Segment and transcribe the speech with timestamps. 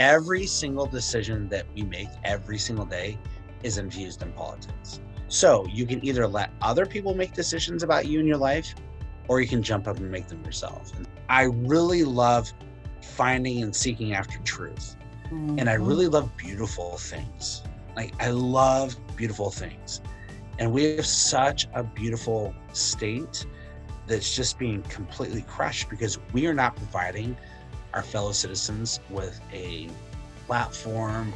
[0.00, 3.18] every single decision that we make every single day
[3.62, 4.98] is infused in politics.
[5.28, 8.74] So you can either let other people make decisions about you and your life,
[9.28, 10.96] or you can jump up and make them yourself.
[10.96, 12.50] And I really love
[13.02, 14.96] finding and seeking after truth.
[15.26, 15.58] Mm-hmm.
[15.58, 15.84] And I mm-hmm.
[15.84, 17.62] really love beautiful things.
[17.94, 20.00] Like, I love beautiful things.
[20.58, 23.46] And we have such a beautiful state
[24.06, 27.36] that's just being completely crushed because we are not providing
[27.94, 29.88] our fellow citizens with a
[30.46, 31.32] platform,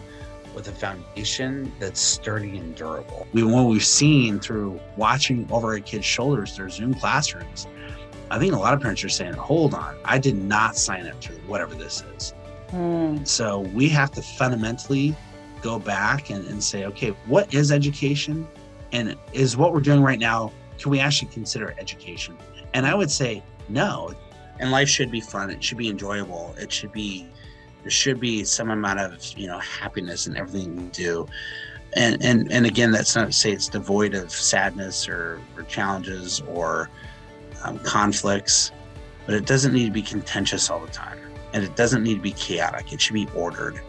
[0.54, 3.26] with a foundation that's sturdy and durable.
[3.32, 7.66] We, what we've seen through watching over our kids' shoulders their Zoom classrooms,
[8.30, 11.20] I think a lot of parents are saying, hold on, I did not sign up
[11.22, 12.34] to whatever this is.
[12.70, 13.26] Mm.
[13.26, 15.14] So we have to fundamentally
[15.60, 18.46] go back and, and say, okay, what is education?
[18.92, 22.36] And is what we're doing right now, can we actually consider education?
[22.74, 24.12] And I would say no.
[24.60, 25.50] And life should be fun.
[25.50, 26.54] It should be enjoyable.
[26.58, 27.28] It should be
[27.82, 31.26] there should be some amount of you know happiness in everything we do.
[31.96, 36.40] And and and again, that's not to say it's devoid of sadness or, or challenges
[36.48, 36.88] or
[37.62, 38.72] um, conflicts,
[39.26, 41.18] but it doesn't need to be contentious all the time,
[41.52, 42.92] and it doesn't need to be chaotic.
[42.92, 43.80] It should be ordered.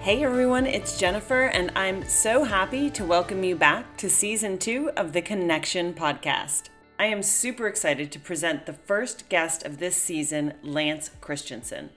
[0.00, 4.90] Hey everyone, it's Jennifer, and I'm so happy to welcome you back to season two
[4.96, 6.68] of the Connection podcast.
[6.96, 11.90] I am super excited to present the first guest of this season, Lance Christensen.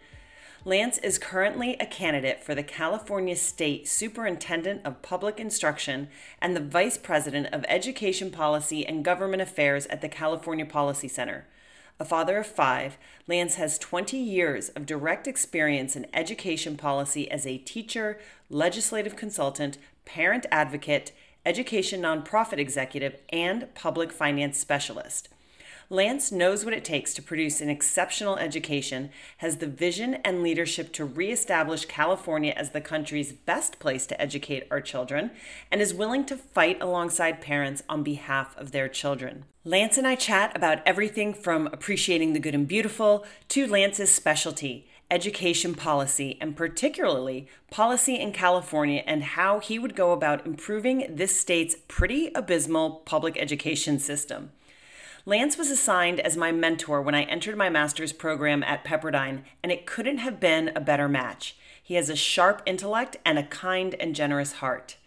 [0.66, 6.08] Lance is currently a candidate for the California State Superintendent of Public Instruction
[6.42, 11.46] and the Vice President of Education Policy and Government Affairs at the California Policy Center.
[12.00, 17.46] A father of five, Lance has 20 years of direct experience in education policy as
[17.46, 21.12] a teacher, legislative consultant, parent advocate,
[21.48, 25.30] education nonprofit executive, and public finance specialist.
[25.90, 30.92] Lance knows what it takes to produce an exceptional education, has the vision and leadership
[30.92, 35.32] to reestablish California as the country's best place to educate our children,
[35.72, 39.46] and is willing to fight alongside parents on behalf of their children.
[39.64, 44.90] Lance and I chat about everything from appreciating the good and beautiful to Lance's specialty
[45.10, 51.40] education policy, and particularly policy in California and how he would go about improving this
[51.40, 54.52] state's pretty abysmal public education system.
[55.26, 59.72] Lance was assigned as my mentor when I entered my master's program at Pepperdine, and
[59.72, 61.58] it couldn't have been a better match.
[61.84, 64.98] He has a sharp intellect and a kind and generous heart.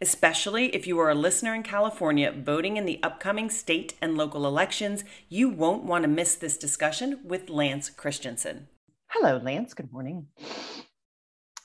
[0.00, 4.46] Especially if you are a listener in California voting in the upcoming state and local
[4.46, 8.68] elections, you won't want to miss this discussion with Lance Christensen.
[9.14, 9.74] Hello, Lance.
[9.74, 10.26] Good morning.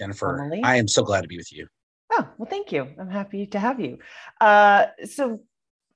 [0.01, 0.61] Jennifer, Emily.
[0.65, 1.67] I am so glad to be with you.
[2.11, 2.89] Oh, well, thank you.
[2.99, 3.99] I'm happy to have you.
[4.41, 5.39] Uh, so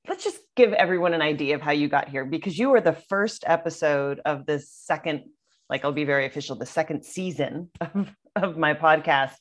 [0.08, 2.94] let's just give everyone an idea of how you got here because you were the
[2.94, 5.26] first episode of the second,
[5.70, 9.36] like I'll be very official, the second season of, of my podcast.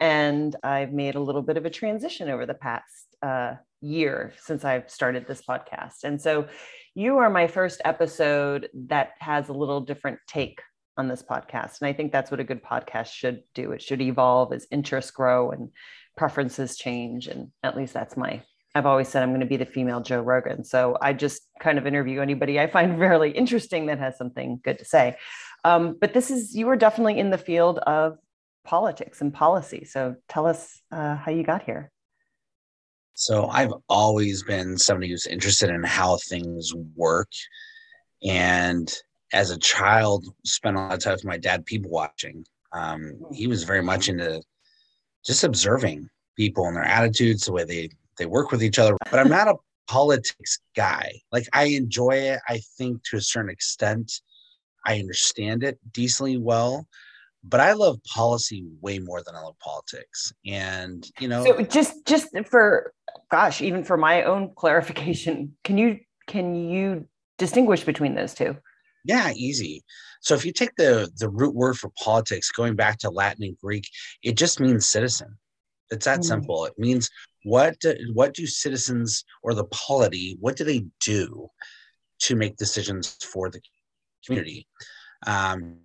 [0.00, 4.66] And I've made a little bit of a transition over the past uh, year since
[4.66, 6.04] I've started this podcast.
[6.04, 6.46] And so
[6.94, 10.60] you are my first episode that has a little different take
[10.98, 11.80] on this podcast.
[11.80, 13.72] And I think that's what a good podcast should do.
[13.72, 15.70] It should evolve as interests grow and
[16.16, 17.28] preferences change.
[17.28, 18.42] And at least that's my,
[18.74, 20.64] I've always said I'm going to be the female Joe Rogan.
[20.64, 24.78] So I just kind of interview anybody I find fairly interesting that has something good
[24.80, 25.16] to say.
[25.64, 28.18] Um, but this is, you were definitely in the field of
[28.64, 29.84] politics and policy.
[29.84, 31.90] So tell us uh, how you got here.
[33.14, 37.30] So I've always been somebody who's interested in how things work.
[38.22, 38.92] And
[39.32, 42.44] as a child, spent a lot of time with my dad people watching.
[42.72, 44.42] Um, he was very much into
[45.24, 48.96] just observing people and their attitudes, the way they they work with each other.
[49.10, 49.54] But I'm not a
[49.88, 51.12] politics guy.
[51.32, 52.40] Like I enjoy it.
[52.48, 54.12] I think to a certain extent,
[54.86, 56.86] I understand it decently well.
[57.44, 60.32] But I love policy way more than I love politics.
[60.46, 62.92] And you know, so just just for
[63.30, 67.06] gosh, even for my own clarification, can you can you
[67.38, 68.56] distinguish between those two?
[69.08, 69.82] Yeah, easy.
[70.20, 73.58] So if you take the the root word for politics, going back to Latin and
[73.58, 73.88] Greek,
[74.22, 75.36] it just means citizen.
[75.90, 76.28] It's that mm-hmm.
[76.28, 76.66] simple.
[76.66, 77.10] It means
[77.44, 81.48] what do, what do citizens or the polity what do they do
[82.20, 83.60] to make decisions for the
[84.26, 84.66] community?
[85.26, 85.78] Um,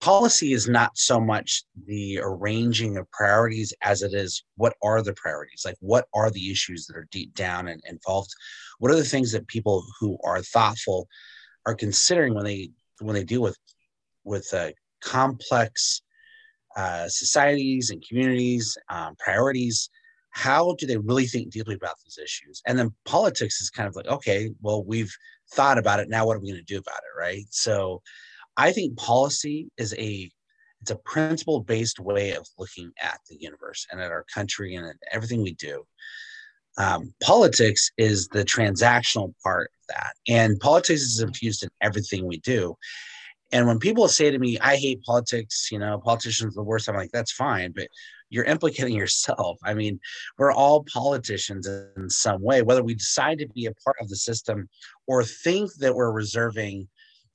[0.00, 5.12] policy is not so much the arranging of priorities as it is what are the
[5.12, 8.30] priorities like what are the issues that are deep down and involved
[8.78, 11.06] what are the things that people who are thoughtful
[11.66, 12.70] are considering when they
[13.00, 13.56] when they deal with
[14.24, 14.70] with uh,
[15.02, 16.02] complex
[16.76, 19.90] uh, societies and communities um, priorities
[20.32, 22.62] how do they really think deeply about these issues?
[22.64, 25.14] And then politics is kind of like okay well we've
[25.52, 26.08] thought about it.
[26.08, 27.44] Now what are we going to do about it right?
[27.50, 28.02] So
[28.56, 30.30] i think policy is a
[30.80, 34.86] it's a principle based way of looking at the universe and at our country and
[34.86, 35.84] at everything we do.
[36.80, 40.12] Um, politics is the transactional part of that.
[40.26, 42.74] And politics is infused in everything we do.
[43.52, 46.88] And when people say to me, I hate politics, you know, politicians are the worst,
[46.88, 47.88] I'm like, that's fine, but
[48.30, 49.58] you're implicating yourself.
[49.62, 50.00] I mean,
[50.38, 54.16] we're all politicians in some way, whether we decide to be a part of the
[54.16, 54.66] system
[55.06, 56.88] or think that we're reserving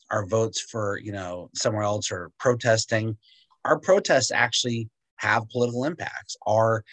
[0.10, 3.16] our votes for, you know, somewhere else or protesting.
[3.64, 6.36] Our protests actually have political impacts.
[6.48, 6.84] Our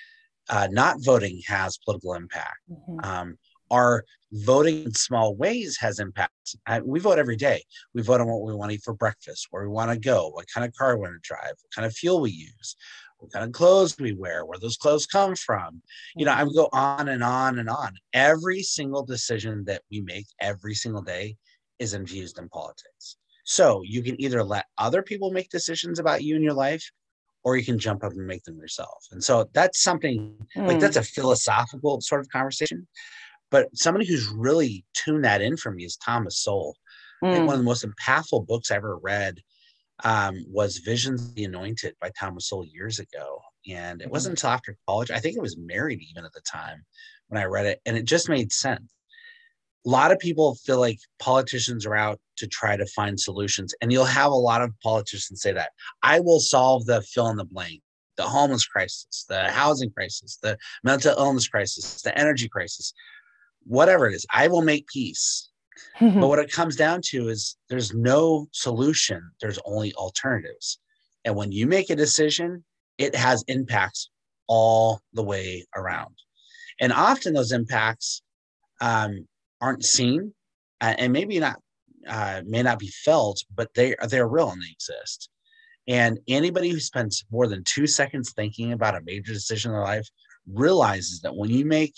[0.52, 2.58] uh, not voting has political impact.
[2.70, 3.00] Mm-hmm.
[3.02, 3.38] Um,
[3.70, 6.54] our voting in small ways has impacts.
[6.84, 7.62] we vote every day.
[7.94, 10.28] We vote on what we want to eat for breakfast, where we want to go,
[10.28, 12.76] what kind of car we want to drive, what kind of fuel we use,
[13.16, 15.80] what kind of clothes we wear, where those clothes come from.
[16.14, 17.94] You know, I would go on and on and on.
[18.12, 21.36] Every single decision that we make every single day
[21.78, 23.16] is infused in politics.
[23.44, 26.90] So you can either let other people make decisions about you and your life,
[27.44, 29.06] or you can jump up and make them yourself.
[29.10, 30.66] And so that's something mm.
[30.66, 32.86] like that's a philosophical sort of conversation.
[33.50, 36.76] But somebody who's really tuned that in for me is Thomas Sowell.
[37.22, 37.28] Mm.
[37.28, 39.40] I think one of the most impactful books I ever read
[40.04, 43.40] um, was Visions of the Anointed by Thomas Sowell years ago.
[43.70, 44.46] And it wasn't mm-hmm.
[44.46, 46.84] until after college, I think I was married even at the time
[47.28, 48.92] when I read it, and it just made sense.
[49.86, 53.92] A lot of people feel like politicians are out to try to find solutions, and
[53.92, 55.70] you'll have a lot of politicians say that
[56.02, 57.80] I will solve the fill in the blank,
[58.16, 62.92] the homeless crisis, the housing crisis, the mental illness crisis, the energy crisis
[63.64, 65.48] whatever it is, I will make peace.
[66.00, 70.78] but what it comes down to is there's no solution, there's only alternatives.
[71.24, 72.64] And when you make a decision,
[72.98, 74.10] it has impacts
[74.46, 76.14] all the way around.
[76.80, 78.22] And often those impacts
[78.80, 79.26] um,
[79.60, 80.34] aren't seen
[80.80, 81.60] uh, and maybe not
[82.08, 85.28] uh, may not be felt, but they are they're real and they exist.
[85.88, 89.84] And anybody who spends more than two seconds thinking about a major decision in their
[89.84, 90.08] life
[90.46, 91.94] realizes that when you make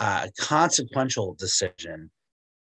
[0.00, 2.10] a consequential decision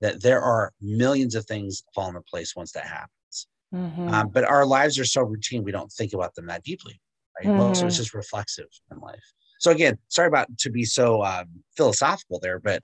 [0.00, 3.47] that there are millions of things that fall into place once that happens.
[3.75, 4.09] Mm-hmm.
[4.09, 7.00] Um, but our lives are so routine, we don't think about them that deeply.
[7.38, 7.49] Right?
[7.49, 7.59] Mm-hmm.
[7.59, 9.25] Most of it's just reflexive in life.
[9.59, 12.82] So again, sorry about to be so um, philosophical there, but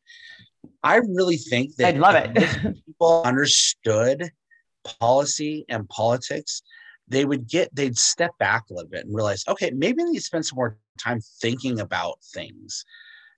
[0.82, 2.76] I really think that I love it.
[2.86, 4.30] people understood
[4.84, 6.62] policy and politics,
[7.08, 10.18] they would get they'd step back a little bit and realize, okay, maybe I need
[10.18, 12.84] to spend some more time thinking about things.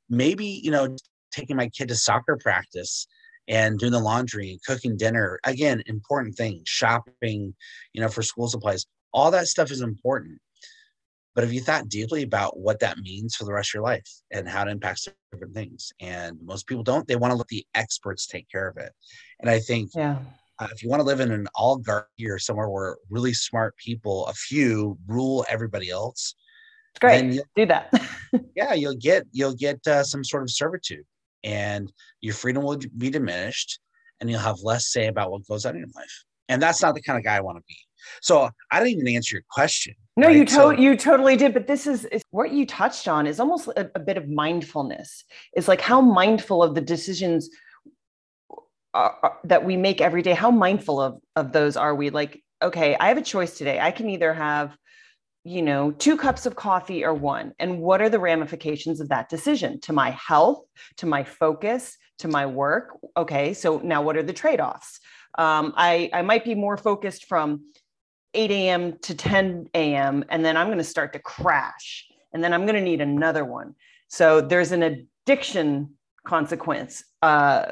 [0.09, 0.97] Maybe you know
[1.33, 3.07] taking my kid to soccer practice
[3.49, 5.41] and doing the laundry cooking dinner.
[5.45, 7.55] Again important things shopping
[7.93, 8.87] you know for school supplies.
[9.13, 10.41] All that stuff is important
[11.35, 14.09] but if you thought deeply about what that means for the rest of your life
[14.31, 17.67] and how it impacts different things and most people don't they want to let the
[17.75, 18.93] experts take care of it
[19.41, 20.19] and i think yeah
[20.61, 24.27] uh, if you want to live in an oligarchy or somewhere where really smart people
[24.27, 26.37] a few rule everybody else
[26.95, 27.41] it's great.
[27.57, 27.93] Do that.
[28.57, 31.05] yeah, you'll get you'll get uh, some sort of servitude,
[31.43, 33.81] and your freedom will be diminished,
[34.21, 36.25] and you'll have less say about what goes on in your life.
[36.49, 37.77] And that's not the kind of guy I want to be.
[38.21, 39.95] So I didn't even answer your question.
[40.17, 40.37] No, right?
[40.37, 41.53] you to- so- you totally did.
[41.55, 45.25] But this is, is what you touched on is almost a, a bit of mindfulness.
[45.57, 47.51] Is like how mindful of the decisions
[48.93, 50.35] are, are, that we make every day.
[50.35, 52.11] How mindful of of those are we?
[52.11, 53.81] Like, okay, I have a choice today.
[53.81, 54.77] I can either have
[55.45, 57.53] you know, two cups of coffee or one?
[57.59, 60.65] And what are the ramifications of that decision to my health,
[60.97, 62.99] to my focus, to my work?
[63.17, 65.01] Okay, so now what are the trade offs?
[65.37, 67.67] Um, I, I might be more focused from
[68.35, 68.99] 8 a.m.
[68.99, 72.75] to 10 a.m., and then I'm going to start to crash, and then I'm going
[72.75, 73.75] to need another one.
[74.09, 77.67] So there's an addiction consequence uh,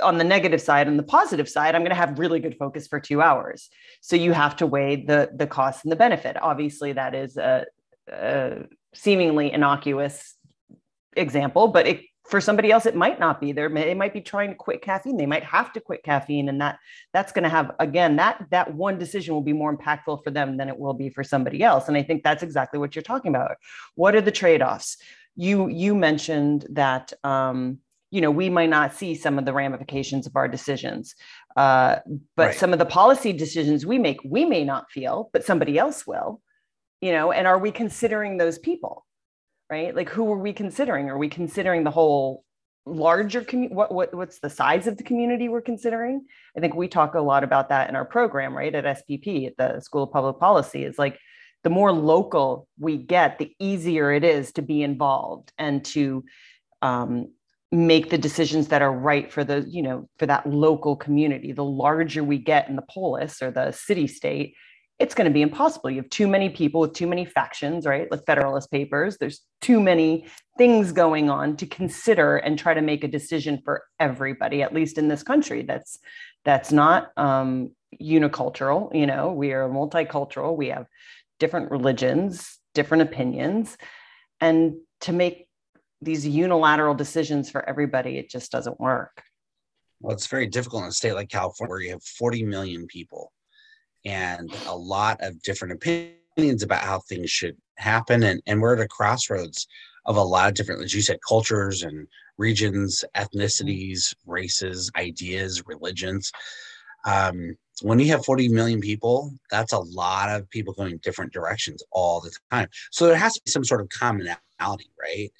[0.00, 2.86] on the negative side and the positive side i'm going to have really good focus
[2.86, 3.70] for two hours
[4.00, 7.64] so you have to weigh the the cost and the benefit obviously that is a,
[8.12, 10.34] a seemingly innocuous
[11.16, 13.68] example but it, for somebody else it might not be there.
[13.68, 15.16] They might be trying to quit caffeine.
[15.16, 16.78] They might have to quit caffeine and that
[17.12, 20.56] that's going to have again that that one decision will be more impactful for them
[20.56, 23.34] than it will be for somebody else and i think that's exactly what you're talking
[23.34, 23.56] about.
[23.94, 24.98] What are the trade-offs?
[25.36, 27.78] You you mentioned that um,
[28.10, 31.14] you know we might not see some of the ramifications of our decisions
[31.56, 31.96] uh,
[32.36, 32.54] but right.
[32.54, 36.40] some of the policy decisions we make we may not feel but somebody else will
[37.00, 39.04] you know and are we considering those people
[39.70, 39.94] right?
[39.94, 41.10] Like who are we considering?
[41.10, 42.44] Are we considering the whole
[42.88, 46.24] larger community what, what what's the size of the community we're considering?
[46.56, 49.56] I think we talk a lot about that in our program right at spp at
[49.56, 51.18] the school of public policy is like
[51.64, 56.24] the more local we get the easier it is to be involved and to
[56.80, 57.26] um,
[57.72, 61.52] make the decisions that are right for the you know for that local community.
[61.52, 64.54] The larger we get in the polis or the city state
[64.98, 65.90] it's going to be impossible.
[65.90, 68.10] You have too many people with too many factions, right?
[68.10, 69.18] Like Federalist Papers.
[69.18, 70.26] There's too many
[70.56, 74.96] things going on to consider and try to make a decision for everybody, at least
[74.96, 75.62] in this country.
[75.62, 75.98] That's
[76.44, 78.94] that's not um, unicultural.
[78.94, 80.56] You know, we are multicultural.
[80.56, 80.86] We have
[81.38, 83.76] different religions, different opinions,
[84.40, 85.46] and to make
[86.00, 89.22] these unilateral decisions for everybody, it just doesn't work.
[90.00, 93.32] Well, it's very difficult in a state like California where you have 40 million people
[94.06, 98.22] and a lot of different opinions about how things should happen.
[98.22, 99.66] And, and we're at a crossroads
[100.06, 102.06] of a lot of different, as you said, cultures and
[102.38, 106.30] regions, ethnicities, races, ideas, religions.
[107.04, 111.82] Um, when you have 40 million people, that's a lot of people going different directions
[111.90, 112.68] all the time.
[112.92, 115.30] So there has to be some sort of commonality, right?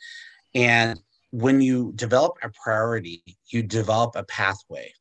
[0.55, 4.93] And when you develop a priority, you develop a pathway.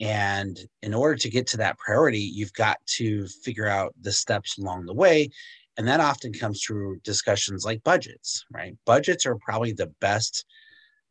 [0.00, 4.58] And in order to get to that priority, you've got to figure out the steps
[4.58, 5.30] along the way.
[5.76, 8.76] And that often comes through discussions like budgets, right?
[8.86, 10.44] Budgets are probably the best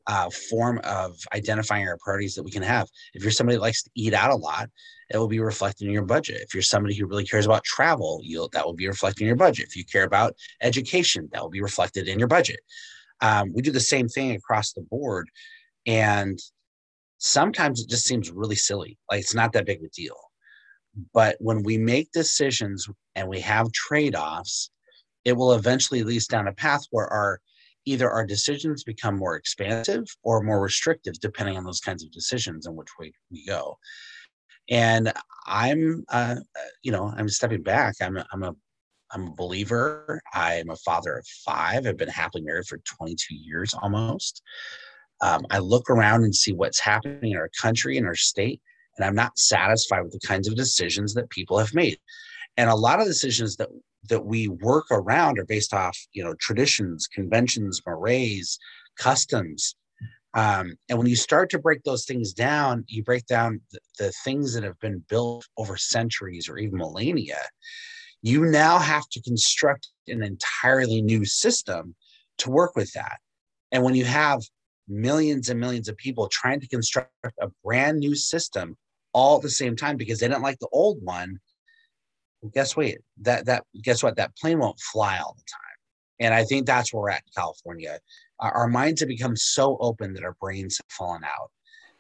[0.07, 2.87] uh, form of identifying our priorities that we can have.
[3.13, 4.69] If you're somebody that likes to eat out a lot,
[5.09, 6.41] it will be reflected in your budget.
[6.41, 9.37] If you're somebody who really cares about travel, you'll that will be reflected in your
[9.37, 9.67] budget.
[9.67, 12.59] If you care about education, that will be reflected in your budget.
[13.21, 15.29] Um, we do the same thing across the board,
[15.85, 16.39] and
[17.23, 18.97] sometimes it just seems really silly.
[19.09, 20.17] Like it's not that big of a deal.
[21.13, 24.69] But when we make decisions and we have trade offs,
[25.23, 27.39] it will eventually lead us down a path where our
[27.85, 32.65] either our decisions become more expansive or more restrictive, depending on those kinds of decisions
[32.65, 33.77] and which way we go.
[34.69, 35.11] And
[35.47, 36.35] I'm, uh,
[36.81, 37.95] you know, I'm stepping back.
[38.01, 38.55] I'm, a, I'm a,
[39.11, 40.21] I'm a believer.
[40.33, 41.85] I'm a father of five.
[41.85, 44.41] I've been happily married for 22 years almost.
[45.23, 48.61] Um, I look around and see what's happening in our country and our state,
[48.97, 51.97] and I'm not satisfied with the kinds of decisions that people have made.
[52.57, 53.69] And a lot of decisions that
[54.09, 58.59] that we work around are based off, you know, traditions, conventions, mores,
[58.97, 59.75] customs.
[60.33, 64.11] Um, and when you start to break those things down, you break down the, the
[64.25, 67.39] things that have been built over centuries or even millennia.
[68.21, 71.95] You now have to construct an entirely new system
[72.39, 73.19] to work with that.
[73.71, 74.41] And when you have
[74.93, 78.77] millions and millions of people trying to construct a brand new system
[79.13, 81.39] all at the same time because they didn't like the old one.
[82.41, 84.17] Well, guess what that that guess what?
[84.17, 85.59] That plane won't fly all the time.
[86.19, 87.99] And i think that's where we're at in california.
[88.39, 91.51] Our, our minds have become so open that our brains have fallen out.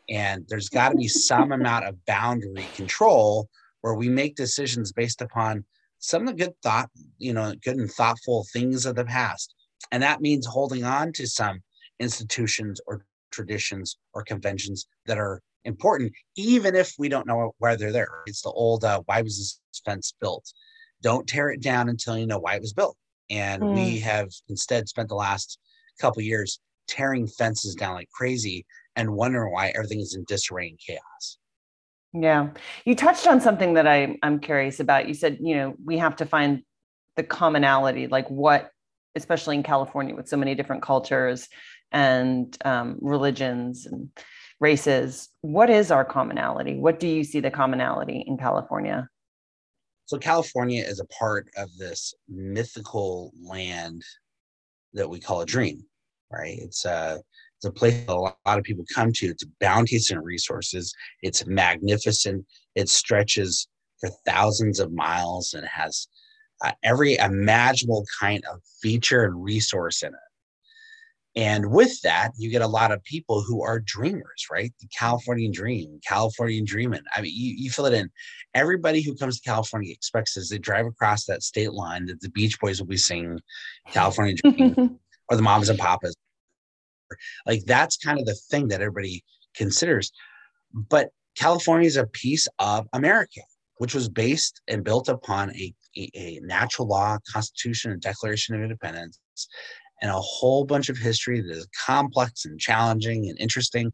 [0.09, 3.49] And there's got to be some amount of boundary control
[3.81, 5.65] where we make decisions based upon
[5.99, 9.53] some of the good thought you know good and thoughtful things of the past.
[9.91, 11.61] And that means holding on to some
[11.99, 17.91] institutions or traditions or conventions that are important, even if we don't know why they're
[17.91, 18.09] there.
[18.27, 20.51] It's the old uh, why was this fence built?
[21.01, 22.97] Don't tear it down until you know why it was built.
[23.29, 23.75] And mm.
[23.75, 25.59] we have instead spent the last
[25.99, 30.79] couple years tearing fences down like crazy and wondering why everything is in disarray and
[30.79, 31.37] chaos.
[32.13, 32.49] Yeah.
[32.85, 35.07] You touched on something that I, I'm curious about.
[35.07, 36.61] You said, you know, we have to find
[37.15, 38.69] the commonality, like what,
[39.15, 41.47] especially in California with so many different cultures
[41.93, 44.09] and um, religions and
[44.59, 45.29] races.
[45.41, 46.77] What is our commonality?
[46.77, 49.09] What do you see the commonality in California?
[50.05, 54.03] So, California is a part of this mythical land
[54.93, 55.85] that we call a dream,
[56.31, 56.57] right?
[56.59, 57.21] It's a,
[57.57, 59.27] it's a place a lot of people come to.
[59.27, 62.45] It's bounties and resources, it's magnificent,
[62.75, 63.67] it stretches
[63.99, 66.07] for thousands of miles and has
[66.63, 70.32] uh, every imaginable kind of feature and resource in it.
[71.35, 74.71] And with that, you get a lot of people who are dreamers, right?
[74.79, 77.01] The Californian dream, Californian dreaming.
[77.15, 78.09] I mean, you, you fill it in.
[78.53, 82.29] Everybody who comes to California expects as they drive across that state line that the
[82.29, 83.39] Beach Boys will be singing
[83.91, 84.99] California Dream
[85.29, 86.15] or the Mamas and Papas.
[87.47, 89.23] Like that's kind of the thing that everybody
[89.55, 90.11] considers.
[90.71, 93.41] But California is a piece of America,
[93.77, 98.61] which was based and built upon a, a, a natural law, constitution, and declaration of
[98.61, 99.19] independence
[100.03, 103.91] and a whole bunch of history that is complex and challenging and interesting.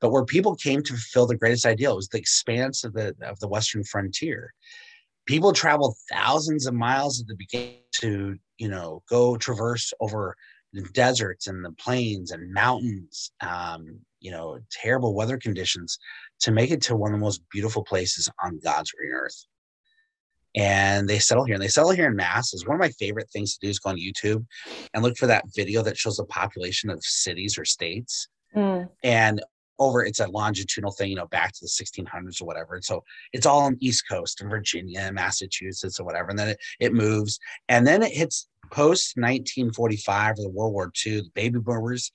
[0.00, 3.38] But where people came to fulfill the greatest ideal was the expanse of the of
[3.38, 4.52] the western frontier.
[5.26, 10.34] People traveled thousands of miles at the beginning to, you know, go traverse over
[10.72, 15.98] the deserts and the plains and mountains, um, you know, terrible weather conditions
[16.40, 19.46] to make it to one of the most beautiful places on God's green earth
[20.54, 23.28] and they settle here and they settle here in mass is one of my favorite
[23.30, 24.44] things to do is go on youtube
[24.92, 28.88] and look for that video that shows the population of cities or states mm.
[29.02, 29.42] and
[29.78, 33.02] over it's a longitudinal thing you know back to the 1600s or whatever and so
[33.32, 36.58] it's all on the east coast in virginia and massachusetts or whatever and then it,
[36.80, 41.58] it moves and then it hits post 1945 or the world war ii the baby
[41.58, 42.12] boomers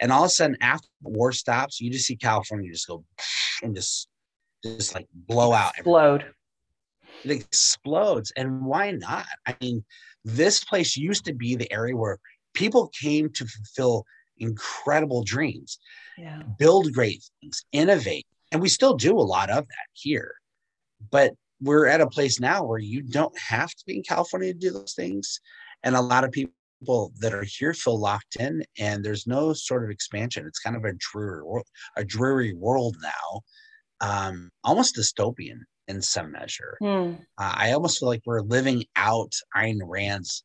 [0.00, 3.02] and all of a sudden after the war stops you just see california just go
[3.62, 4.08] and just
[4.62, 6.24] just like blow out explode
[7.24, 9.84] it explodes and why not i mean
[10.24, 12.18] this place used to be the area where
[12.54, 14.04] people came to fulfill
[14.38, 15.78] incredible dreams,
[16.16, 16.42] yeah.
[16.58, 18.26] build great things, innovate.
[18.52, 20.34] And we still do a lot of that here.
[21.10, 24.58] But we're at a place now where you don't have to be in California to
[24.58, 25.40] do those things.
[25.82, 29.84] And a lot of people that are here feel locked in and there's no sort
[29.84, 30.46] of expansion.
[30.46, 33.40] It's kind of a dreary world, a dreary world now,
[34.00, 36.76] um, almost dystopian in some measure.
[36.82, 37.18] Mm.
[37.38, 40.44] Uh, I almost feel like we're living out Ayn Rand's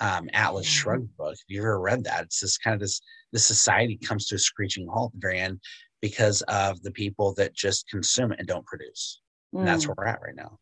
[0.00, 0.66] um, Atlas.
[0.66, 1.34] Shrugged book.
[1.34, 3.00] If you ever read that, it's this kind of this
[3.32, 5.60] this society comes to a screeching halt at the very end
[6.00, 9.20] because of the people that just consume it and don't produce.
[9.54, 9.88] And that's Mm.
[9.88, 10.58] where we're at right now.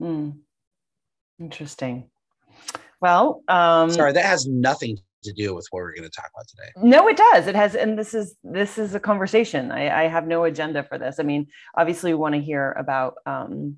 [0.00, 0.38] Mm.
[1.40, 2.10] Interesting.
[3.00, 6.46] Well, um, Sorry, that has nothing to do with what we're going to talk about
[6.48, 6.70] today.
[6.76, 7.46] No, it does.
[7.46, 9.70] It has, and this is this is a conversation.
[9.70, 11.16] I, I have no agenda for this.
[11.18, 11.46] I mean,
[11.76, 13.76] obviously, we want to hear about um,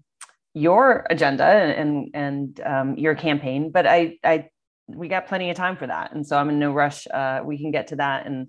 [0.54, 4.48] your agenda and and um, your campaign, but I I
[4.88, 7.06] we got plenty of time for that, and so I'm in no rush.
[7.08, 8.26] Uh, we can get to that.
[8.26, 8.48] And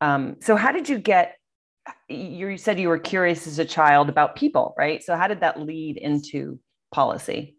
[0.00, 1.36] um, so, how did you get?
[2.08, 5.02] You said you were curious as a child about people, right?
[5.02, 6.58] So, how did that lead into
[6.92, 7.56] policy?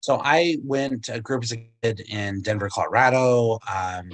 [0.00, 3.58] So I went, I grew up as a kid in Denver, Colorado.
[3.68, 4.10] Um,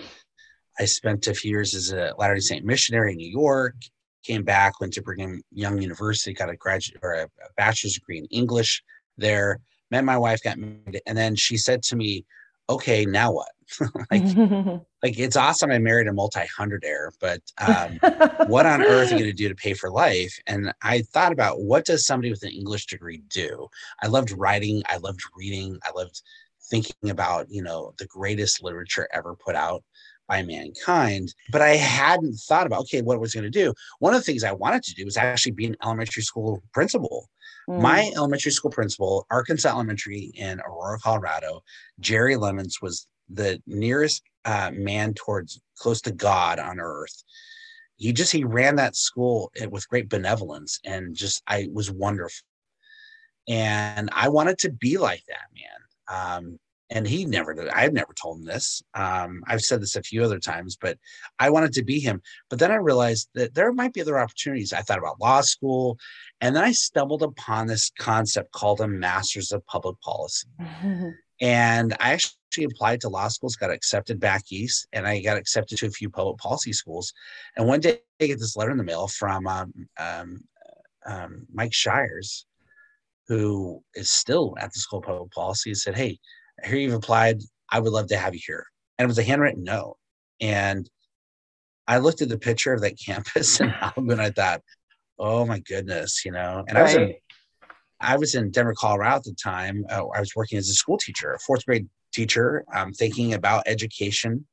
[0.78, 3.76] I spent a few years as a Latter day Saint missionary in New York,
[4.24, 8.26] came back, went to Brigham Young University, got a graduate or a bachelor's degree in
[8.26, 8.82] English
[9.16, 11.00] there, met my wife, got married.
[11.06, 12.24] And then she said to me,
[12.68, 13.48] okay, now what?
[14.10, 14.22] like,
[15.02, 15.70] like it's awesome.
[15.70, 17.98] I married a multi-hundredaire, but um,
[18.48, 20.38] what on earth are you going to do to pay for life?
[20.46, 23.68] And I thought about what does somebody with an English degree do?
[24.02, 24.82] I loved writing.
[24.88, 25.78] I loved reading.
[25.84, 26.22] I loved
[26.70, 29.82] thinking about, you know, the greatest literature ever put out
[30.28, 31.34] by mankind.
[31.52, 33.72] But I hadn't thought about, okay, what was going to do.
[34.00, 37.28] One of the things I wanted to do was actually be an elementary school principal.
[37.68, 37.80] Mm.
[37.80, 41.62] My elementary school principal, Arkansas Elementary in Aurora, Colorado,
[42.00, 47.24] Jerry Lemons was the nearest uh, man towards close to God on earth.
[47.96, 52.46] He just he ran that school eh, with great benevolence and just I was wonderful.
[53.48, 56.38] And I wanted to be like that man.
[56.38, 56.58] Um,
[56.90, 57.68] and he never did.
[57.68, 58.82] I've never told him this.
[58.94, 60.98] Um, I've said this a few other times, but
[61.38, 62.22] I wanted to be him.
[62.48, 64.72] But then I realized that there might be other opportunities.
[64.72, 65.98] I thought about law school,
[66.40, 70.48] and then I stumbled upon this concept called a Masters of Public Policy.
[71.40, 75.78] And I actually applied to law schools, got accepted back east, and I got accepted
[75.78, 77.12] to a few public policy schools.
[77.56, 80.40] And one day I get this letter in the mail from um, um,
[81.04, 82.46] um, Mike Shires,
[83.28, 86.18] who is still at the School of Public Policy, and said, Hey,
[86.62, 87.42] I hear you've applied.
[87.70, 88.64] I would love to have you here.
[88.98, 89.96] And it was a handwritten note.
[90.40, 90.88] And
[91.86, 94.62] I looked at the picture of that campus and and I thought,
[95.18, 96.64] oh my goodness, you know.
[96.68, 97.14] And I was in,
[98.00, 99.84] I was in Denver, Colorado at the time.
[99.90, 103.62] Uh, I was working as a school teacher, a fourth grade teacher, um, thinking about
[103.66, 104.46] education.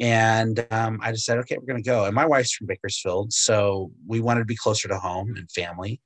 [0.00, 2.04] And um, I decided, okay, we're going to go.
[2.04, 6.00] And my wife's from Bakersfield, so we wanted to be closer to home and family.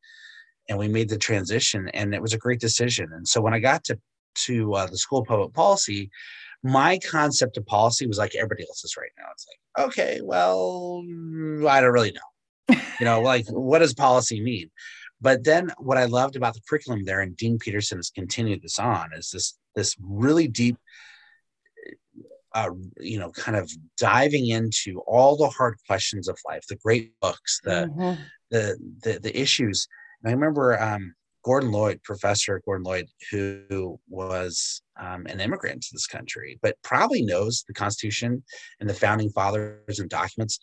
[0.69, 3.09] And we made the transition, and it was a great decision.
[3.15, 3.99] And so when I got to
[4.47, 6.11] to uh, the School of Public Policy,
[6.63, 9.25] my concept of policy was like everybody else's right now.
[9.33, 11.03] It's like, okay, well,
[11.69, 12.21] I don't really know.
[12.69, 14.71] You know, like what does policy mean?
[15.21, 18.79] But then what I loved about the curriculum there, and Dean Peterson has continued this
[18.79, 20.77] on, is this this really deep,
[22.55, 27.13] uh, you know, kind of diving into all the hard questions of life, the great
[27.21, 28.19] books, the Mhm.
[28.51, 29.87] the the, the issues.
[30.23, 35.89] And I remember um, Gordon Lloyd, Professor Gordon Lloyd, who was um, an immigrant to
[35.93, 38.43] this country, but probably knows the Constitution
[38.81, 40.59] and the founding fathers and documents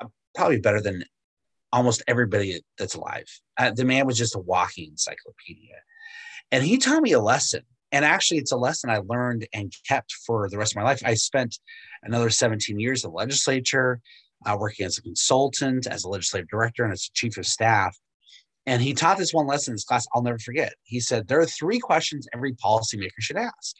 [0.00, 1.02] uh, probably better than
[1.72, 3.26] almost everybody that's alive.
[3.56, 5.76] Uh, the man was just a walking encyclopedia.
[6.50, 7.62] And he taught me a lesson.
[7.92, 11.02] And actually, it's a lesson I learned and kept for the rest of my life.
[11.04, 11.58] I spent
[12.02, 14.00] another 17 years in the legislature,
[14.46, 17.96] uh, working as a consultant, as a legislative director, and as a chief of staff.
[18.66, 20.74] And he taught this one lesson in this class I'll never forget.
[20.84, 23.76] He said, There are three questions every policymaker should ask.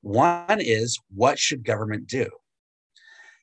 [0.00, 2.30] One is, What should government do?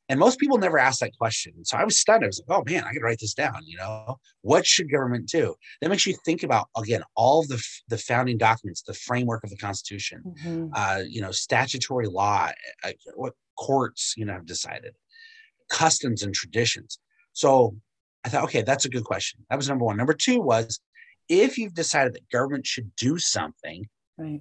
[0.09, 1.53] And most people never ask that question.
[1.65, 2.23] So I was stunned.
[2.23, 3.59] I was like, oh man, I could write this down.
[3.65, 5.53] You know, what should government do?
[5.81, 9.57] That makes you think about, again, all the, the founding documents, the framework of the
[9.57, 10.69] Constitution, Mhm.
[10.73, 12.51] uh, you know, statutory law,
[12.83, 14.93] uh, what courts, you know, have decided,
[15.69, 16.99] customs and traditions.
[17.33, 17.75] So
[18.23, 19.45] I thought, okay, that's a good question.
[19.49, 19.97] That was number one.
[19.97, 20.79] Number two was
[21.27, 24.39] if you've decided that government should do something, right.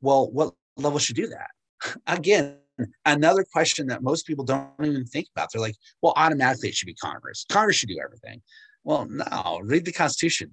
[0.00, 1.50] well, what level should do that?
[2.06, 2.56] Again,
[3.04, 5.48] another question that most people don't even think about.
[5.52, 7.44] They're like, well, automatically it should be Congress.
[7.48, 8.42] Congress should do everything.
[8.84, 10.52] Well, no, read the Constitution.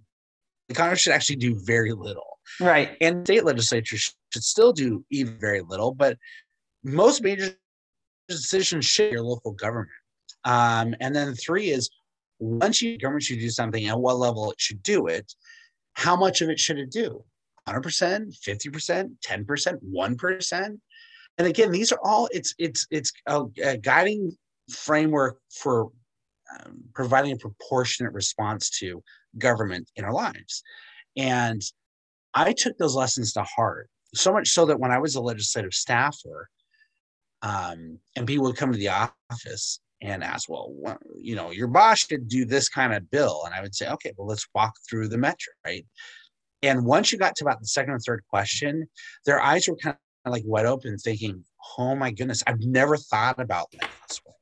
[0.67, 2.39] The Congress should actually do very little.
[2.59, 2.95] Right.
[3.01, 6.17] And state legislatures should still do even very little, but
[6.83, 7.55] most major
[8.27, 9.89] decisions should your local government.
[10.45, 11.89] Um, and then three is
[12.39, 15.33] once you government should do something at what level it should do it,
[15.93, 17.23] how much of it should it do?
[17.67, 20.79] 100%, 50%, 10%, 1%?
[21.39, 24.37] And again, these are all it's it's it's a, a guiding
[24.69, 25.89] framework for
[26.53, 29.01] um, providing a proportionate response to
[29.37, 30.61] government in our lives.
[31.17, 31.61] And
[32.33, 35.73] I took those lessons to heart so much so that when I was a legislative
[35.73, 36.49] staffer,
[37.41, 41.67] um, and people would come to the office and ask, well, what, you know, your
[41.67, 43.43] boss should do this kind of bill.
[43.45, 45.85] And I would say, okay, well, let's walk through the metric, right?
[46.63, 48.87] And once you got to about the second or third question,
[49.25, 51.43] their eyes were kind of like wide open, thinking,
[51.77, 54.33] oh my goodness, I've never thought about that this way.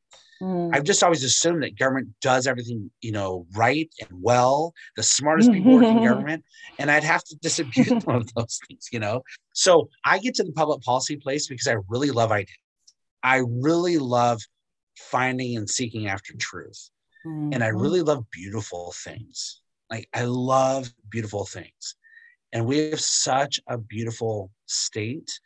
[0.41, 0.75] Mm.
[0.75, 5.51] I've just always assumed that government does everything, you know, right and well, the smartest
[5.51, 6.43] people working in government.
[6.79, 9.23] And I'd have to disabuse one of those things, you know?
[9.53, 12.55] So I get to the public policy place because I really love ideas.
[13.23, 14.41] I really love
[14.97, 16.89] finding and seeking after truth.
[17.25, 17.53] Mm-hmm.
[17.53, 17.81] And I mm-hmm.
[17.81, 19.61] really love beautiful things.
[19.89, 21.95] Like I love beautiful things.
[22.53, 25.39] And we have such a beautiful state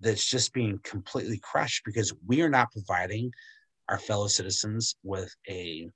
[0.00, 3.32] that's just being completely crushed because we are not providing
[3.88, 5.88] our fellow citizens with a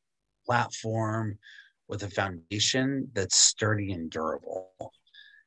[0.47, 1.39] platform,
[1.89, 4.71] with a foundation that's sturdy and durable.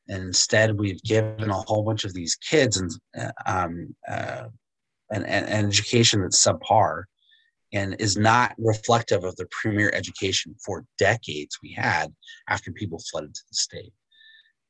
[0.07, 4.43] And instead, we've given a whole bunch of these kids and uh, um, uh,
[5.09, 7.03] an, an education that's subpar
[7.73, 12.13] and is not reflective of the premier education for decades we had
[12.47, 13.93] after people flooded to the state.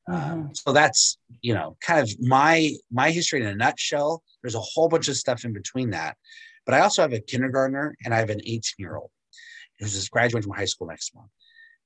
[0.07, 0.31] Um, mm-hmm.
[0.31, 4.23] Um, so that's you know kind of my my history in a nutshell.
[4.41, 6.15] There's a whole bunch of stuff in between that,
[6.65, 9.09] but I also have a kindergartner and I have an 18 year old
[9.79, 11.29] who's just graduating from high school next month.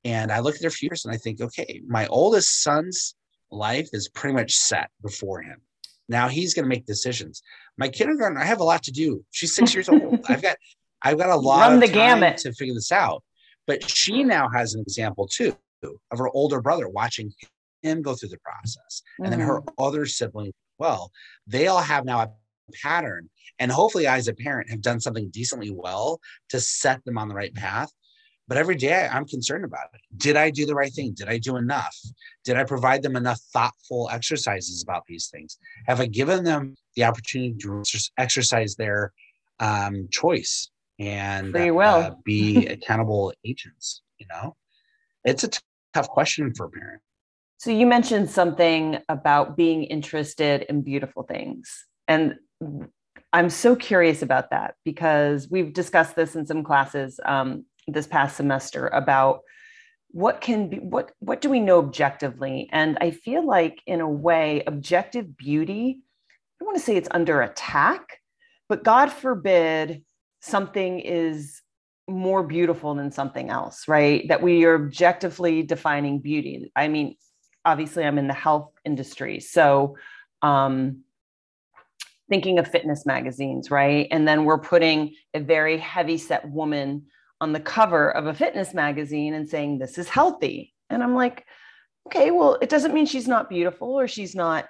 [0.06, 3.16] And I look at their futures and I think, okay, my oldest son's
[3.52, 5.60] life is pretty much set before him.
[6.08, 7.42] Now he's going to make decisions.
[7.78, 9.24] My kindergartner, I have a lot to do.
[9.32, 10.26] She's six years old.
[10.30, 10.58] I've got,
[11.04, 13.24] I've got a lot Run the gamut to figure this out.
[13.68, 17.32] But she now has an example too of her older brother watching
[17.82, 19.40] him go through the process, and mm-hmm.
[19.40, 19.84] then her mm-hmm.
[19.84, 20.54] other siblings.
[20.78, 21.12] Well,
[21.48, 22.30] they all have now a
[22.82, 27.18] pattern, and hopefully, I as a parent have done something decently well to set them
[27.18, 27.92] on the right path.
[28.48, 30.02] But every day I'm concerned about it.
[30.18, 31.14] Did I do the right thing?
[31.14, 31.96] Did I do enough?
[32.44, 35.60] Did I provide them enough thoughtful exercises about these things?
[35.86, 37.84] Have I given them the opportunity to
[38.18, 39.14] exercise their
[39.60, 41.88] um, choice and Free will.
[41.88, 44.02] Uh, be accountable agents?
[44.18, 44.56] You know,
[45.24, 45.60] it's a t-
[45.94, 47.02] tough question for a parent.
[47.60, 51.86] So you mentioned something about being interested in beautiful things.
[52.08, 52.36] And
[53.32, 57.20] I'm so curious about that because we've discussed this in some classes.
[57.24, 59.42] Um, this past semester about
[60.12, 64.10] what can be what what do we know objectively and i feel like in a
[64.10, 68.20] way objective beauty i don't want to say it's under attack
[68.68, 70.04] but god forbid
[70.42, 71.62] something is
[72.08, 77.16] more beautiful than something else right that we are objectively defining beauty i mean
[77.70, 79.40] obviously i'm in the health industry.
[79.40, 79.96] So
[80.42, 81.04] um
[82.30, 84.08] thinking of fitness magazines right?
[84.12, 87.06] And then we're putting a very heavy set woman
[87.42, 90.74] on the cover of a fitness magazine and saying this is healthy.
[90.90, 91.46] And i'm like
[92.08, 94.68] okay well it doesn't mean she's not beautiful or she's not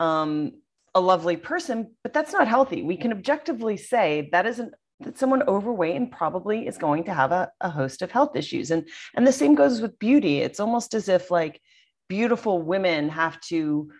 [0.00, 0.52] um,
[0.94, 2.82] a lovely person but that's not healthy.
[2.82, 7.30] We can objectively say that isn't that someone overweight and probably is going to have
[7.30, 8.70] a, a host of health issues.
[8.70, 10.40] And and the same goes with beauty.
[10.40, 11.60] It's almost as if like
[12.08, 13.90] beautiful women have to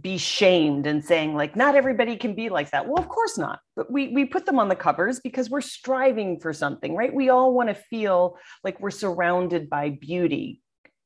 [0.00, 2.86] be shamed and saying like not everybody can be like that.
[2.86, 3.60] Well of course not.
[3.76, 7.14] But we we put them on the covers because we're striving for something right?
[7.14, 10.60] We all want to feel like we're surrounded by beauty.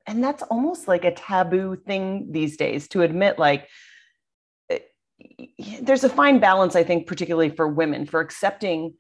[0.07, 3.69] And that's almost like a taboo thing these days to admit like
[4.71, 4.79] eh,
[5.83, 8.95] there's a fine balance i think particularly for women for accepting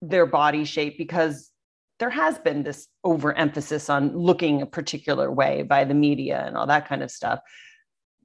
[0.00, 1.50] their body shape because
[1.98, 6.66] there has been this overemphasis on looking a particular way by the media and all
[6.66, 7.40] that kind of stuff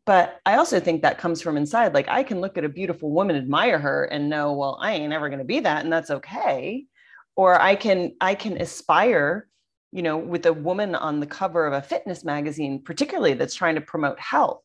[0.10, 1.93] but I also think that comes from inside.
[1.93, 5.13] Like I can look at a beautiful woman, admire her, and know, well, I ain't
[5.13, 6.88] ever going to be that, and that's okay.
[7.36, 9.47] Or I can I can aspire,
[9.91, 13.75] you know, with a woman on the cover of a fitness magazine, particularly that's trying
[13.75, 14.63] to promote health.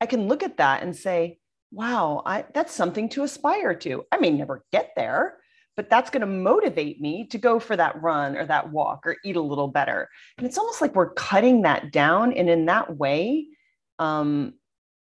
[0.00, 4.06] I can look at that and say, wow, I, that's something to aspire to.
[4.10, 5.39] I may never get there,
[5.80, 9.16] but that's going to motivate me to go for that run or that walk or
[9.24, 10.10] eat a little better.
[10.36, 12.34] And it's almost like we're cutting that down.
[12.34, 13.46] And in that way,
[13.98, 14.52] um,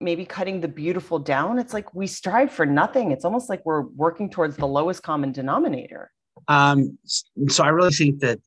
[0.00, 3.12] maybe cutting the beautiful down, it's like we strive for nothing.
[3.12, 6.10] It's almost like we're working towards the lowest common denominator.
[6.48, 6.98] Um,
[7.46, 8.40] so I really think that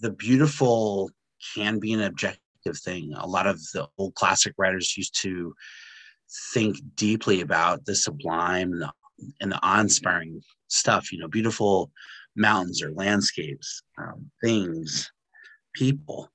[0.00, 1.10] the beautiful
[1.54, 3.12] can be an objective thing.
[3.14, 5.52] A lot of the old classic writers used to
[6.54, 8.90] think deeply about the sublime and the,
[9.42, 10.40] and the awe-inspiring
[10.72, 11.12] stuff.
[11.12, 11.90] You know, beautiful
[12.34, 15.10] mountains or landscapes, um, things,
[15.74, 16.30] people,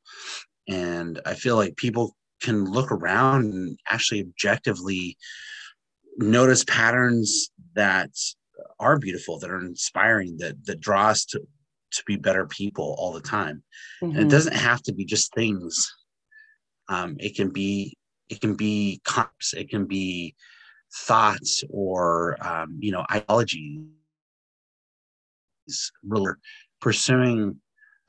[0.67, 5.17] and I feel like people can look around and actually objectively
[6.17, 8.10] notice patterns that
[8.80, 11.41] are beautiful, that are inspiring, that that draw us to
[11.89, 13.63] to be better people all the time.
[14.02, 14.06] Mm-hmm.
[14.06, 14.30] And it mm-hmm.
[14.30, 15.93] doesn't have to be just things.
[16.89, 17.97] Um, it can be
[18.30, 20.36] it can be concepts, it can be
[20.93, 23.82] thoughts or um, you know ideologies.
[26.04, 26.34] Really
[26.82, 27.60] pursuing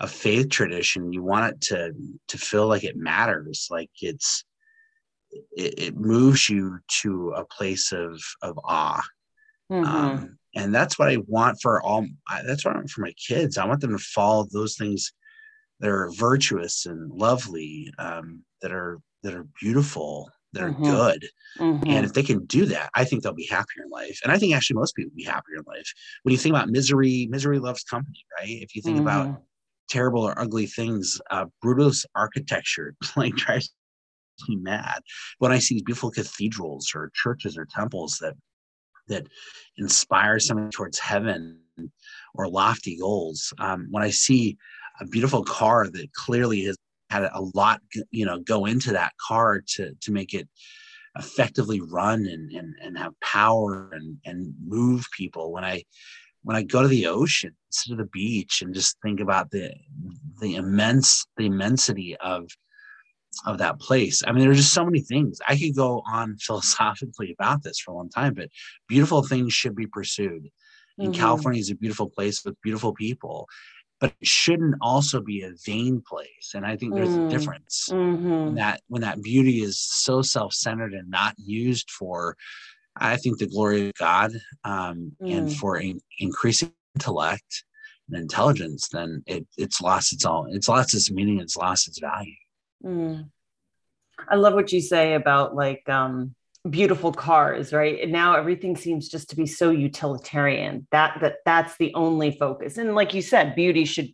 [0.01, 1.93] a faith tradition, you want it to
[2.29, 4.45] to feel like it matters, like it's
[5.57, 9.03] it, it moves you to a place of of awe.
[9.71, 9.85] Mm-hmm.
[9.85, 12.07] Um, and that's what I want for all.
[12.47, 13.59] That's what I want for my kids.
[13.59, 15.13] I want them to follow those things
[15.81, 20.85] that are virtuous and lovely, um, that are that are beautiful, that are mm-hmm.
[20.85, 21.29] good.
[21.59, 21.91] Mm-hmm.
[21.91, 24.19] And if they can do that, I think they'll be happier in life.
[24.23, 25.93] And I think actually most people will be happier in life.
[26.23, 28.49] When you think about misery, misery loves company, right?
[28.49, 29.43] If you think about mm-hmm.
[29.89, 33.73] terrible or ugly things, uh, brutalist architecture like drives
[34.49, 35.01] me mad.
[35.39, 38.35] When I see these beautiful cathedrals or churches or temples that
[39.09, 39.27] that
[39.79, 41.59] inspire someone towards heaven
[42.35, 43.53] or lofty goals.
[43.59, 44.57] Um, when I see
[45.01, 46.77] a beautiful car that clearly has
[47.11, 50.49] had a lot you know go into that car to to make it
[51.19, 55.53] effectively run and and, and have power and and move people.
[55.53, 55.83] When i
[56.43, 59.75] when i go to the ocean to the beach and just think about the
[60.41, 62.49] the immense the immensity of
[63.45, 65.41] of that place i mean there's just so many things.
[65.47, 68.49] I could go on philosophically about this for a long time but
[68.89, 70.49] beautiful things should be pursued.
[70.99, 71.21] And mm-hmm.
[71.21, 73.49] california is a beautiful place with beautiful people
[74.01, 76.53] but it shouldn't also be a vain place.
[76.55, 77.27] And I think there's mm.
[77.27, 78.55] a difference mm-hmm.
[78.55, 82.37] that when that beauty is so self-centered and not used for,
[82.97, 84.33] I think the glory of God
[84.65, 85.37] um, mm.
[85.37, 87.65] and for in, increasing intellect
[88.09, 90.47] and intelligence, then it, it's lost its all.
[90.51, 91.41] It's lost its meaning.
[91.41, 92.33] It's lost its value.
[92.85, 93.31] Mm.
[94.29, 96.35] I love what you say about like um,
[96.69, 98.03] beautiful cars right?
[98.03, 100.87] And now everything seems just to be so utilitarian.
[100.91, 102.79] That that that's the only focus.
[102.79, 104.09] And like you said beauty should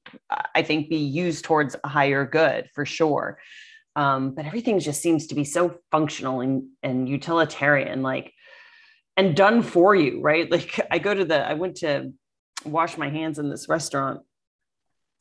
[0.55, 3.39] i think be used towards a higher good for sure.
[3.97, 8.33] Um, but everything just seems to be so functional and, and utilitarian like
[9.17, 10.51] and done for you right?
[10.55, 12.13] Like i go to the i went to
[12.65, 14.21] wash my hands in this restaurant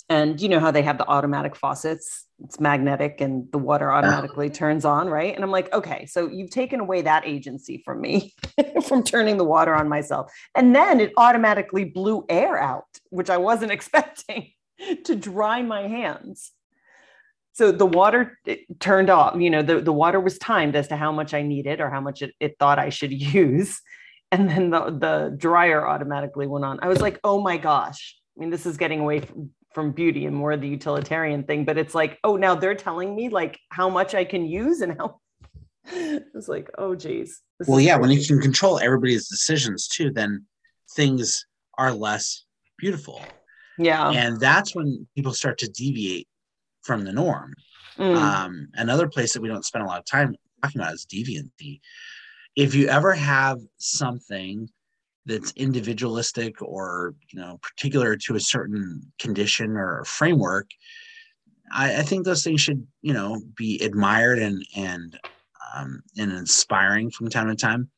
[0.10, 2.26] and you know how they have the automatic faucets?
[2.44, 3.98] It's magnetic and the water ah.
[3.98, 5.34] automatically turns on right?
[5.34, 8.34] And i'm like okay so you've taken away that agency from me
[8.88, 10.32] from turning the water on myself.
[10.56, 14.52] And then it automatically blew air out which i wasn't expecting
[15.06, 16.52] to dry my hands.
[17.54, 18.40] So the water
[18.80, 21.80] turned off you know the, the water was timed as to how much i needed
[21.80, 23.82] or how much it, it thought i should use.
[24.32, 26.80] And then the, the dryer automatically went on.
[26.82, 28.18] I was like oh my gosh.
[28.36, 31.66] I mean, this is getting away from, from beauty and more of the utilitarian thing
[31.66, 34.98] but it's like oh now they're telling me like how much i can use and
[34.98, 35.20] how
[35.86, 38.02] it's like oh geez well yeah crazy.
[38.02, 40.46] when you can control everybody's decisions too then
[40.96, 41.46] things
[41.78, 42.46] are less
[42.78, 43.22] beautiful
[43.78, 46.28] yeah and that's when people start to deviate
[46.84, 47.54] from the norm
[47.98, 48.16] mm.
[48.16, 51.80] um, another place that we don't spend a lot of time talking about is deviancy
[52.56, 54.70] if you ever have something
[55.26, 60.68] that's individualistic or you know particular to a certain condition or framework
[61.74, 65.20] I, I think those things should you know be admired and and
[65.76, 67.90] um, and inspiring from time to time.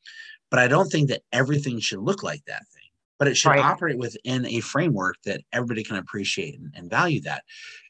[0.50, 2.82] But i don't think that everything should look like that thing.
[3.18, 3.64] But it should right.
[3.64, 7.44] operate within a framework that everybody can appreciate and, and value that.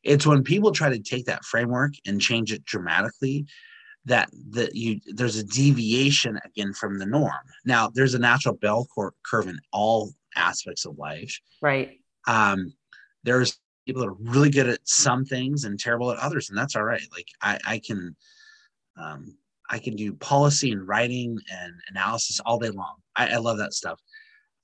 [0.04, 3.46] It's when people try to take that framework and change it dramatically
[4.06, 7.32] that that you there's a deviation again from the norm.
[7.64, 8.88] Now there's a natural bell
[9.24, 11.38] curve in all aspects of life.
[11.60, 12.00] Right.
[12.26, 12.72] Um,
[13.24, 16.76] there's people that are really good at some things and terrible at others, and that's
[16.76, 17.02] all right.
[17.12, 18.16] Like I, I can,
[18.96, 19.36] um,
[19.70, 22.96] I can do policy and writing and analysis all day long.
[23.14, 24.00] I, I love that stuff.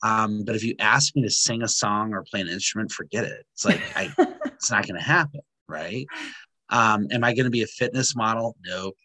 [0.05, 3.25] Um, but if you ask me to sing a song or play an instrument, forget
[3.25, 3.45] it.
[3.55, 4.13] It's like I,
[4.47, 6.07] it's not going to happen, right?
[6.71, 8.57] Um, am I going to be a fitness model?
[8.65, 8.97] Nope.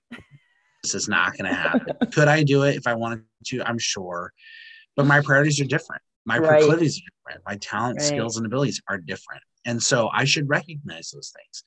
[0.87, 1.95] This is not going to happen.
[2.13, 3.61] Could I do it if I wanted to?
[3.63, 4.31] I'm sure.
[4.95, 6.01] But my priorities are different.
[6.25, 6.47] My right.
[6.59, 7.45] proclivities are different.
[7.45, 8.07] My talent, right.
[8.07, 9.43] skills, and abilities are different.
[9.65, 11.63] And so I should recognize those things.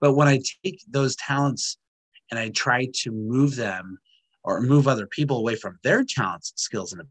[0.00, 1.78] But when I take those talents
[2.30, 3.98] and I try to move them
[4.42, 7.02] or move other people away from their talents, skills, and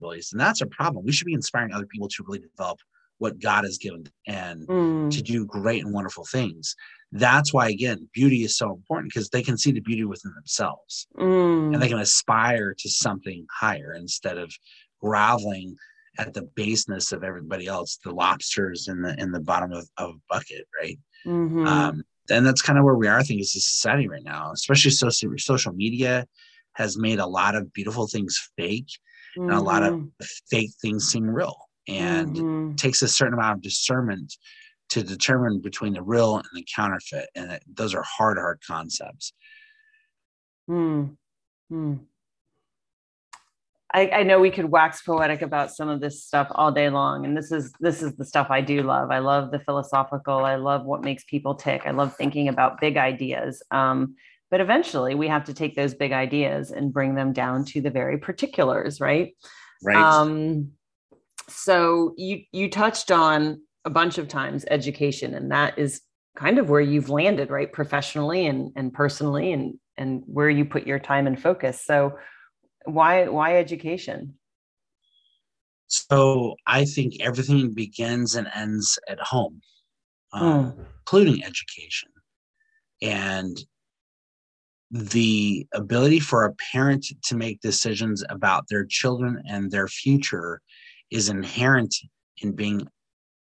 [0.00, 1.04] abilities, and that's a problem.
[1.04, 2.80] We should be inspiring other people to really develop
[3.22, 5.10] what God has given and mm.
[5.12, 6.74] to do great and wonderful things.
[7.12, 11.06] That's why, again, beauty is so important because they can see the beauty within themselves
[11.16, 11.72] mm.
[11.72, 14.52] and they can aspire to something higher instead of
[15.00, 15.76] groveling
[16.18, 20.10] at the baseness of everybody else, the lobsters in the in the bottom of, of
[20.10, 20.98] a bucket, right?
[21.24, 21.64] Mm-hmm.
[21.64, 24.50] Um, and that's kind of where we are, I think, as a society right now,
[24.52, 26.26] especially social social media
[26.72, 28.90] has made a lot of beautiful things fake
[29.38, 29.48] mm-hmm.
[29.48, 30.24] and a lot of mm-hmm.
[30.50, 31.56] fake things seem real
[31.88, 32.74] and mm-hmm.
[32.76, 34.34] takes a certain amount of discernment
[34.90, 39.32] to determine between the real and the counterfeit and it, those are hard hard concepts.
[40.68, 41.04] Hmm.
[41.70, 41.94] Hmm.
[43.94, 47.24] I, I know we could wax poetic about some of this stuff all day long
[47.24, 49.10] and this is this is the stuff i do love.
[49.10, 50.44] I love the philosophical.
[50.44, 51.82] I love what makes people tick.
[51.84, 53.62] I love thinking about big ideas.
[53.70, 54.16] Um,
[54.50, 57.90] but eventually we have to take those big ideas and bring them down to the
[57.90, 59.34] very particulars right?
[59.82, 59.96] Right.
[59.96, 60.72] Um,
[61.48, 66.02] so you you touched on a bunch of times education and that is
[66.36, 70.86] kind of where you've landed right professionally and and personally and and where you put
[70.86, 71.84] your time and focus.
[71.84, 72.18] So
[72.84, 74.34] why why education?
[75.88, 79.60] So i think everything begins and ends at home
[80.32, 80.86] um, mm.
[81.00, 82.08] including education.
[83.00, 83.58] And
[84.90, 90.60] the ability for a parent to make decisions about their children and their future
[91.12, 91.94] is inherent
[92.40, 92.88] in being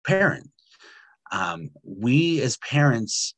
[0.06, 0.50] parent.
[1.32, 3.36] Um, we as parents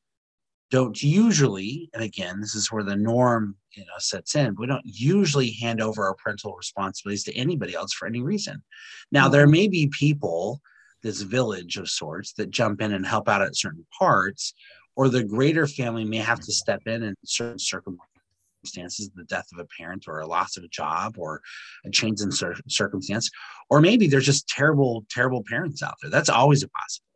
[0.72, 4.56] don't usually, and again, this is where the norm you know sets in.
[4.58, 8.64] We don't usually hand over our parental responsibilities to anybody else for any reason.
[9.12, 10.62] Now, there may be people,
[11.04, 14.54] this village of sorts, that jump in and help out at certain parts,
[14.96, 18.11] or the greater family may have to step in in certain circumstances
[18.62, 21.42] circumstances, the death of a parent or a loss of a job or
[21.86, 23.30] a change in cir- circumstance,
[23.70, 26.12] or maybe there's just terrible, terrible parents out there.
[26.12, 27.08] That's always a possibility.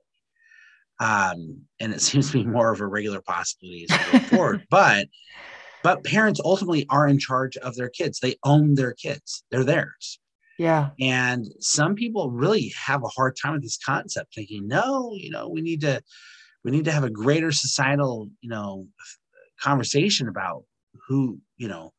[0.99, 4.65] Um, and it seems to be more of a regular possibility as we go forward.
[4.69, 5.07] But
[5.83, 8.19] but parents ultimately are in charge of their kids.
[8.19, 9.43] They own their kids.
[9.51, 10.19] They're theirs.
[10.57, 10.89] Yeah.
[10.99, 15.47] And some people really have a hard time with this concept, thinking, no, you know,
[15.49, 16.01] we need to
[16.63, 18.87] we need to have a greater societal, you know,
[19.61, 20.63] conversation about
[21.07, 21.93] who you know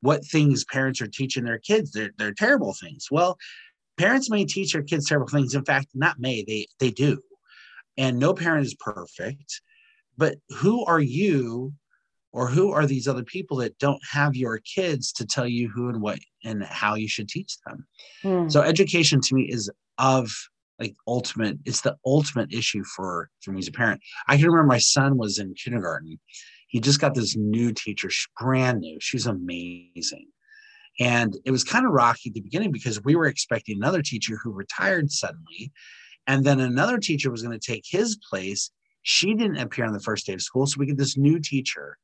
[0.00, 3.08] what things parents are teaching their kids they're, they're terrible things.
[3.10, 3.36] Well
[3.96, 5.54] parents may teach their kids terrible things.
[5.54, 7.20] In fact not may they they do.
[7.96, 9.60] And no parent is perfect
[10.16, 11.72] but who are you
[12.32, 15.88] or who are these other people that don't have your kids to tell you who
[15.88, 17.86] and what and how you should teach them?
[18.22, 18.48] Hmm.
[18.48, 20.30] so education to me is of
[20.78, 24.00] like ultimate it's the ultimate issue for for me as a parent.
[24.28, 26.18] I can remember my son was in kindergarten
[26.68, 28.98] he just got this new teacher, brand new.
[29.00, 30.28] She's amazing.
[31.00, 34.38] And it was kind of rocky at the beginning because we were expecting another teacher
[34.42, 35.72] who retired suddenly.
[36.26, 38.70] And then another teacher was going to take his place.
[39.02, 40.66] She didn't appear on the first day of school.
[40.66, 41.96] So we get this new teacher.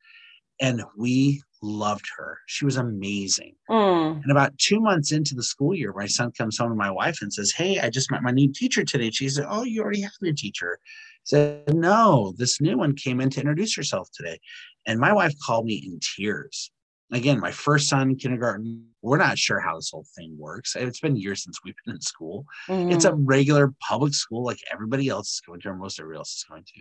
[0.61, 2.39] And we loved her.
[2.47, 3.57] She was amazing.
[3.69, 4.23] Mm.
[4.23, 7.19] And about two months into the school year, my son comes home to my wife
[7.21, 9.11] and says, Hey, I just met my new teacher today.
[9.11, 10.79] she said, Oh, you already have a new teacher
[11.25, 14.39] said, No, this new one came in to introduce herself today.
[14.87, 16.71] And my wife called me in tears.
[17.13, 20.75] Again, my first son in kindergarten, we're not sure how this whole thing works.
[20.75, 22.45] It's been years since we've been in school.
[22.69, 22.93] Mm-hmm.
[22.93, 23.27] It's a mm-hmm.
[23.27, 26.65] regular public school like everybody else is going to, or most everybody else is going
[26.65, 26.81] to.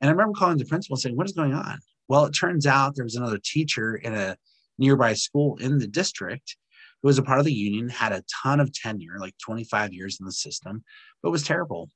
[0.00, 1.78] And I remember calling the principal saying, What is going on?
[2.08, 4.36] Well, it turns out there was another teacher in a
[4.78, 6.56] nearby school in the district
[7.02, 10.18] who was a part of the union, had a ton of tenure, like 25 years
[10.20, 10.82] in the system,
[11.22, 11.90] but was terrible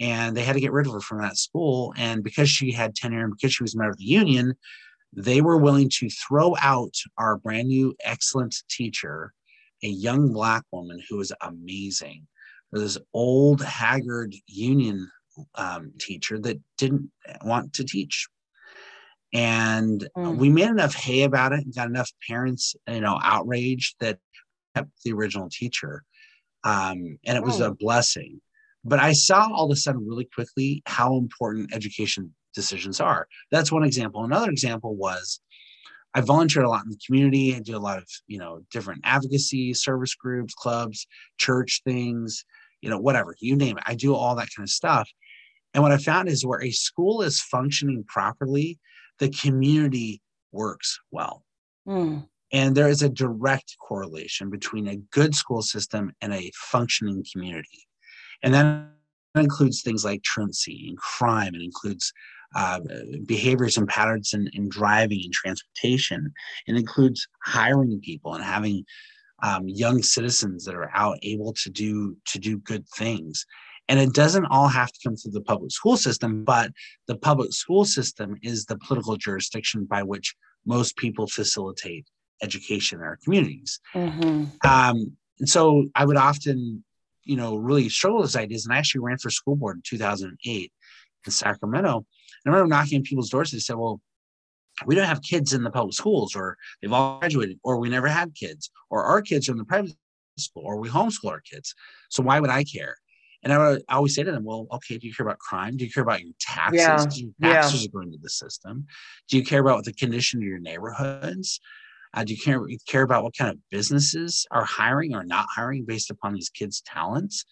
[0.00, 1.94] and they had to get rid of her from that school.
[1.96, 4.54] And because she had tenure and because she was a member of the union,
[5.12, 9.32] they were willing to throw out our brand new excellent teacher,
[9.82, 12.26] a young black woman who was amazing.
[12.70, 15.10] for This old, haggard union
[15.54, 17.10] um, teacher that didn't
[17.44, 18.26] want to teach.
[19.34, 20.36] And mm.
[20.36, 24.18] we made enough hay about it and got enough parents, you know, outraged that
[24.74, 26.04] kept the original teacher.
[26.64, 27.68] Um, and it was oh.
[27.68, 28.40] a blessing.
[28.84, 33.26] But I saw all of a sudden really quickly how important education decisions are.
[33.50, 34.24] That's one example.
[34.24, 35.40] Another example was
[36.14, 37.54] I volunteered a lot in the community.
[37.54, 41.06] I did a lot of, you know, different advocacy, service groups, clubs,
[41.38, 42.44] church things,
[42.82, 43.84] you know, whatever, you name it.
[43.86, 45.08] I do all that kind of stuff.
[45.72, 48.78] And what I found is where a school is functioning properly,
[49.18, 50.20] the community
[50.50, 51.44] works well.
[51.86, 52.26] Mm.
[52.52, 57.86] And there is a direct correlation between a good school system and a functioning community.
[58.42, 58.86] And that
[59.36, 61.54] includes things like truancy and crime.
[61.54, 62.12] It includes
[62.54, 62.80] uh,
[63.26, 66.32] behaviors and patterns in, in driving and transportation.
[66.66, 68.84] It includes hiring people and having
[69.42, 73.46] um, young citizens that are out able to do to do good things.
[73.88, 76.70] And it doesn't all have to come through the public school system, but
[77.08, 80.34] the public school system is the political jurisdiction by which
[80.64, 82.06] most people facilitate
[82.42, 83.80] education in our communities.
[83.94, 84.44] Mm-hmm.
[84.68, 86.84] Um, and so I would often,
[87.24, 88.64] you know, really struggle with these ideas.
[88.64, 90.72] And I actually ran for school board in 2008
[91.26, 91.96] in Sacramento.
[91.96, 92.04] And
[92.46, 93.52] I remember knocking on people's doors.
[93.52, 94.00] And they said, well,
[94.86, 98.08] we don't have kids in the public schools, or they've all graduated, or we never
[98.08, 99.94] had kids, or our kids are in the private
[100.38, 101.74] school, or we homeschool our kids.
[102.08, 102.96] So why would I care?
[103.44, 105.76] And I, would, I always say to them, well, okay, do you care about crime?
[105.76, 107.18] Do you care about your taxes?
[107.18, 107.26] Yeah.
[107.26, 107.88] Your taxes yeah.
[107.88, 108.86] are going to the system.
[109.28, 111.60] Do you care about the condition of your neighborhoods?
[112.14, 115.84] Uh, do you care, care about what kind of businesses are hiring or not hiring
[115.84, 117.44] based upon these kids' talents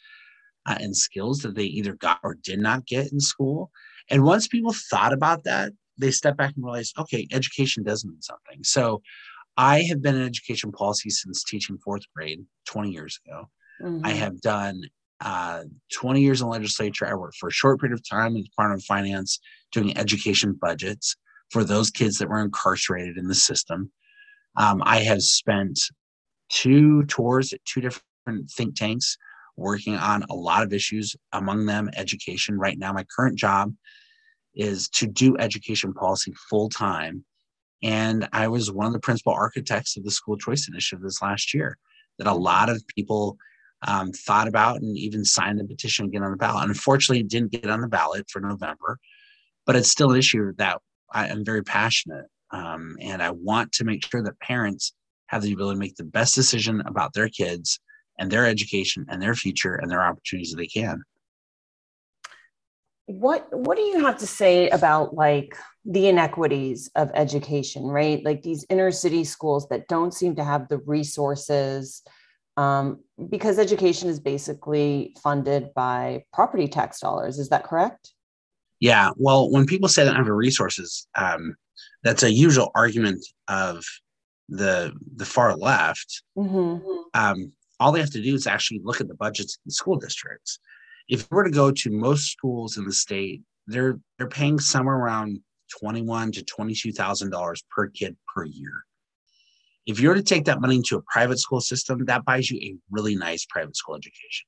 [0.66, 3.70] uh, and skills that they either got or did not get in school?
[4.10, 8.20] And once people thought about that, they step back and realize, okay, education does mean
[8.20, 8.62] something.
[8.62, 9.02] So
[9.56, 13.48] I have been in education policy since teaching fourth grade 20 years ago.
[13.82, 14.06] Mm-hmm.
[14.06, 14.82] I have done
[15.20, 17.06] uh, 20 years in legislature.
[17.06, 19.38] I worked for a short period of time in the Department of Finance
[19.72, 21.16] doing education budgets
[21.50, 23.90] for those kids that were incarcerated in the system.
[24.56, 25.80] Um, I have spent
[26.50, 29.16] two tours at two different think tanks
[29.56, 32.58] working on a lot of issues, among them education.
[32.58, 33.72] Right now, my current job
[34.54, 37.24] is to do education policy full time.
[37.82, 41.54] And I was one of the principal architects of the school choice initiative this last
[41.54, 41.78] year
[42.18, 43.38] that a lot of people
[43.86, 46.68] um, thought about and even signed the petition to get on the ballot.
[46.68, 48.98] Unfortunately, it didn't get on the ballot for November,
[49.64, 50.78] but it's still an issue that
[51.12, 52.26] I am very passionate.
[52.52, 54.92] Um, and I want to make sure that parents
[55.28, 57.78] have the ability to make the best decision about their kids
[58.18, 61.02] and their education and their future and their opportunities that they can.
[63.06, 68.24] What what do you have to say about like the inequities of education right?
[68.24, 72.02] Like these inner city schools that don't seem to have the resources
[72.56, 77.38] um, because education is basically funded by property tax dollars.
[77.38, 78.12] Is that correct?
[78.78, 79.10] Yeah.
[79.16, 81.56] Well when people say they don't have the resources um,
[82.02, 83.84] that's a usual argument of
[84.48, 86.86] the the far left mm-hmm.
[87.14, 89.96] um, all they have to do is actually look at the budgets of the school
[89.96, 90.58] districts
[91.10, 94.96] if you were to go to most schools in the state, they're they're paying somewhere
[94.96, 95.40] around
[95.78, 98.84] twenty one to twenty two thousand dollars per kid per year.
[99.86, 102.58] If you were to take that money into a private school system, that buys you
[102.60, 104.46] a really nice private school education,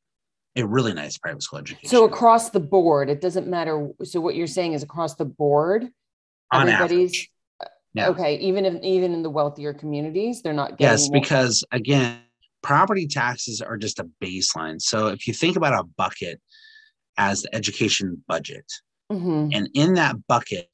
[0.54, 1.88] a really nice private school education.
[1.88, 3.88] So across the board, it doesn't matter.
[4.04, 5.88] So what you're saying is across the board,
[6.53, 7.30] On everybody's average.
[7.94, 8.09] Yeah.
[8.09, 8.36] okay.
[8.36, 10.92] Even if even in the wealthier communities, they're not getting.
[10.92, 11.20] Yes, more.
[11.20, 12.20] because again,
[12.62, 14.80] property taxes are just a baseline.
[14.80, 16.40] So if you think about a bucket
[17.18, 18.64] as the education budget,
[19.11, 19.48] mm-hmm.
[19.53, 20.68] and in that bucket,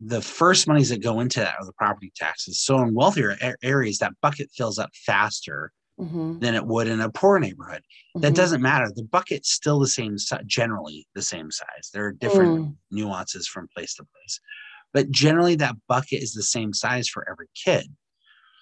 [0.00, 2.60] the first monies that go into that are the property taxes.
[2.60, 6.38] So in wealthier areas, that bucket fills up faster mm-hmm.
[6.38, 7.82] than it would in a poor neighborhood.
[8.16, 8.20] Mm-hmm.
[8.20, 8.90] That doesn't matter.
[8.94, 10.16] The bucket's still the same,
[10.46, 11.90] generally the same size.
[11.92, 12.76] There are different mm.
[12.90, 14.40] nuances from place to place,
[14.94, 17.86] but generally that bucket is the same size for every kid.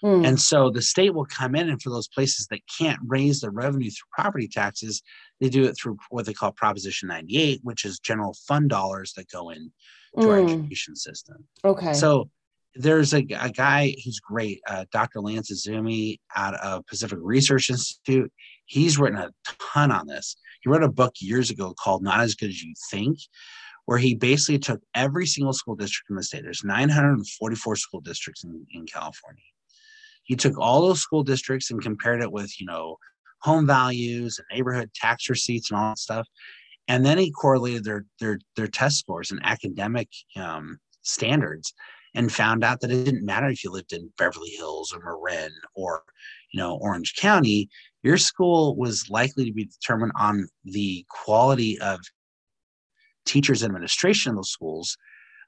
[0.03, 0.27] Mm.
[0.27, 3.51] And so the state will come in and for those places that can't raise the
[3.51, 5.01] revenue through property taxes,
[5.41, 9.31] they do it through what they call Proposition 98, which is general fund dollars that
[9.31, 9.71] go in
[10.19, 10.29] to mm.
[10.29, 11.45] our education system.
[11.65, 11.93] Okay.
[11.93, 12.29] So
[12.75, 15.21] there's a, a guy who's great, uh, Dr.
[15.21, 18.33] Lance Izumi out of Pacific Research Institute.
[18.65, 19.31] He's written a
[19.75, 20.37] ton on this.
[20.63, 23.19] He wrote a book years ago called Not as Good as You Think,
[23.93, 26.45] where he basically took every single school district in the state.
[26.45, 29.45] There's 944 school districts in, in California
[30.25, 32.97] he took all those school districts and compared it with, you know,
[33.41, 36.27] home values and neighborhood tax receipts and all that stuff.
[36.89, 41.73] And then he correlated their their their test scores and academic um, standards
[42.15, 45.53] and found out that it didn't matter if you lived in Beverly Hills or Marin
[45.75, 46.03] or
[46.53, 47.69] you know Orange County,
[48.03, 52.01] your school was likely to be determined on the quality of
[53.25, 54.97] teachers and administration in those schools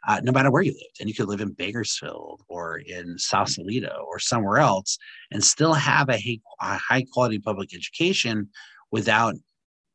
[0.06, 1.00] uh, no matter where you lived.
[1.00, 4.98] And you could live in Bakersfield or in Sausalito or somewhere else
[5.30, 8.50] and still have a, a high quality public education
[8.90, 9.34] without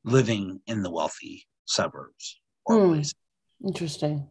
[0.03, 3.15] living in the wealthy suburbs or mm, places.
[3.65, 4.27] Interesting.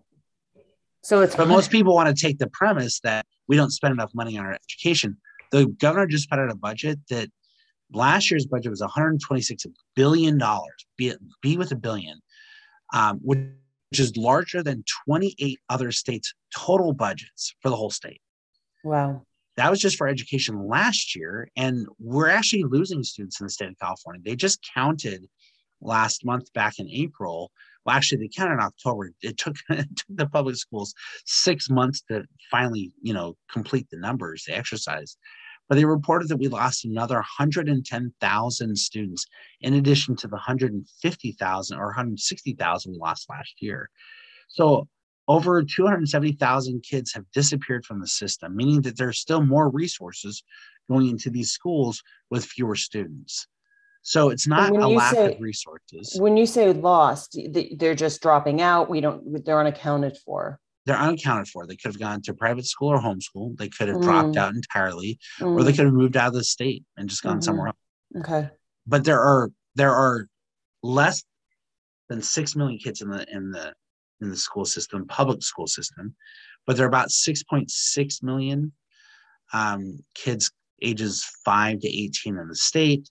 [1.02, 4.10] So it's but most people want to take the premise that we don't spend enough
[4.14, 5.16] money on our education.
[5.52, 7.30] The governor just put out a budget that
[7.92, 10.86] last year's budget was 126 billion dollars.
[10.96, 12.20] Be, be with a billion,
[12.92, 13.40] um, which
[13.90, 18.20] which is larger than 28 other states' total budgets for the whole state.
[18.84, 19.22] Wow.
[19.56, 21.48] that was just for education last year.
[21.56, 24.22] And we're actually losing students in the state of California.
[24.24, 25.26] They just counted
[25.80, 27.50] last month back in April.
[27.84, 29.10] Well, actually, they counted in October.
[29.22, 33.98] It took, it took the public schools six months to finally, you know, complete the
[33.98, 35.16] numbers, the exercise.
[35.68, 39.26] But they reported that we lost another 110,000 students
[39.60, 43.90] in addition to the 150,000 or 160,000 we lost last year.
[44.48, 44.88] So
[45.28, 50.42] over 270,000 kids have disappeared from the system, meaning that there's still more resources
[50.88, 53.46] going into these schools with fewer students.
[54.00, 56.16] So it's not a lack say, of resources.
[56.18, 57.38] When you say lost,
[57.76, 58.88] they're just dropping out.
[58.88, 60.58] We don't, they're unaccounted for.
[60.88, 61.66] They're unaccounted for.
[61.66, 63.58] They could have gone to private school or homeschool.
[63.58, 64.02] They could have mm.
[64.02, 65.54] dropped out entirely, mm.
[65.54, 65.76] or they mm.
[65.76, 67.42] could have moved out of the state and just gone mm-hmm.
[67.42, 67.76] somewhere else.
[68.20, 68.48] Okay.
[68.86, 70.26] But there are there are
[70.82, 71.22] less
[72.08, 73.74] than six million kids in the in the
[74.22, 76.14] in the school system, public school system,
[76.66, 78.72] but there are about 6.6 million
[79.52, 83.08] um, kids ages 5 to 18 in the state.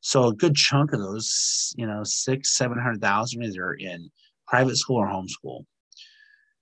[0.00, 4.10] So a good chunk of those, you know, six, 700,000 are in
[4.46, 5.64] private school or homeschool.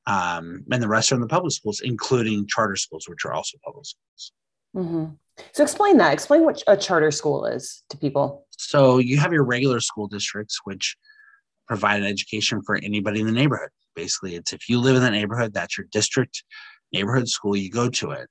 [0.07, 3.59] Um, and the rest are in the public schools, including charter schools, which are also
[3.65, 4.33] public schools.
[4.75, 5.05] Mm-hmm.
[5.53, 6.13] So explain that.
[6.13, 8.47] Explain what a charter school is to people.
[8.59, 10.97] So you have your regular school districts, which
[11.69, 13.71] provide an education for anybody in the neighborhood.
[13.95, 16.43] Basically, it's if you live in the neighborhood, that's your district
[16.93, 18.29] neighborhood school, you go to it.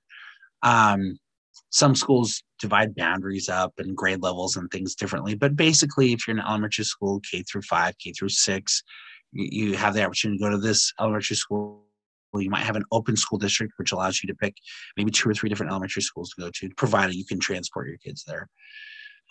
[0.63, 1.17] Um,
[1.69, 6.36] some schools divide boundaries up and grade levels and things differently, but basically, if you're
[6.36, 8.84] in elementary school, K through five, K through six,
[9.32, 11.86] you, have the opportunity to go to this elementary school
[12.34, 14.56] you might have an open school district which allows you to pick
[14.96, 17.98] maybe two or three different elementary schools to go to provided you can transport your
[17.98, 18.48] kids there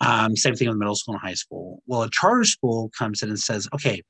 [0.01, 1.83] um, same thing with middle school and high school.
[1.85, 4.01] Well, a charter school comes in and says, okay,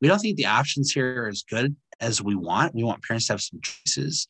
[0.00, 2.74] we don't think the options here are as good as we want.
[2.74, 4.28] We want parents to have some choices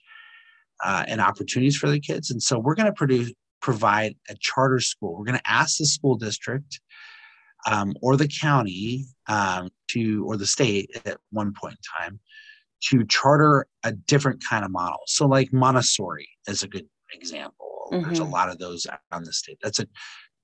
[0.83, 2.31] uh, and opportunities for their kids.
[2.31, 5.19] And so we're going to produce provide a charter school.
[5.19, 6.81] We're going to ask the school district
[7.67, 12.21] um, or the county um, to, or the state at one point in time,
[12.89, 15.01] to charter a different kind of model.
[15.07, 17.89] So, like Montessori is a good example.
[17.93, 18.05] Mm-hmm.
[18.05, 18.33] There's a mm-hmm.
[18.33, 19.59] lot of those on the state.
[19.63, 19.87] That's a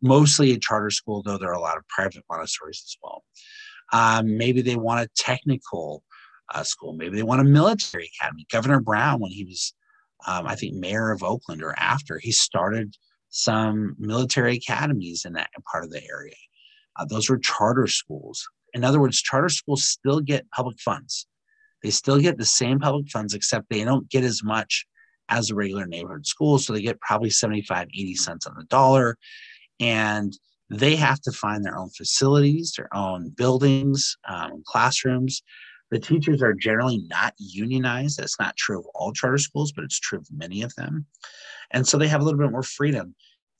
[0.02, 3.24] mostly a charter school, though there are a lot of private Montessori's as well.
[3.92, 6.02] Um, maybe they want a technical
[6.54, 6.92] uh, school.
[6.92, 8.46] Maybe they want a military academy.
[8.50, 9.74] Governor Brown, when he was,
[10.26, 12.96] um, I think, mayor of Oakland or after, he started
[13.28, 16.34] some military academies in that part of the area.
[16.98, 18.46] Uh, those were charter schools.
[18.74, 21.26] In other words, charter schools still get public funds.
[21.82, 24.86] They still get the same public funds, except they don't get as much
[25.28, 26.58] as a regular neighborhood school.
[26.58, 29.16] So they get probably 75, 80 cents on the dollar
[29.80, 30.36] and
[30.68, 35.42] they have to find their own facilities, their own buildings, um, classrooms.
[35.90, 38.18] The teachers are generally not unionized.
[38.18, 41.06] That's not true of all charter schools, but it's true of many of them.
[41.70, 43.14] And so they have a little bit more freedom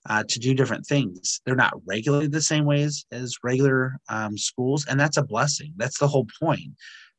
[0.09, 1.41] uh, to do different things.
[1.45, 5.73] They're not regulated the same ways as regular um, schools, and that's a blessing.
[5.77, 6.73] That's the whole point.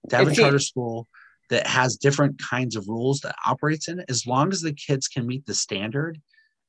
[0.09, 1.07] To have a charter school
[1.49, 5.27] that has different kinds of rules that operates in, as long as the kids can
[5.27, 6.21] meet the standard,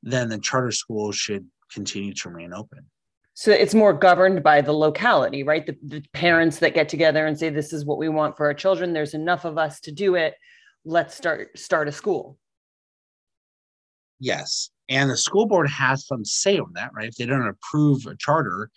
[0.02, 2.86] then the charter school should continue to remain open.
[3.34, 5.64] So it's more governed by the locality, right?
[5.64, 8.54] The, the, parents that get together and say, "This is what we want for our
[8.54, 8.92] children.
[8.92, 10.34] There's enough of us to do it.
[10.84, 12.36] Let's start start a school."
[14.18, 17.08] Yes, and the school board has some say on that, right?
[17.08, 18.70] If they don't approve a charter,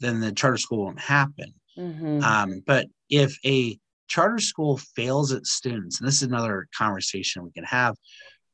[0.00, 1.52] then the charter school won't happen.
[1.76, 2.22] Mm-hmm.
[2.22, 3.78] Um, but if a
[4.08, 7.96] charter school fails its students, and this is another conversation we can have,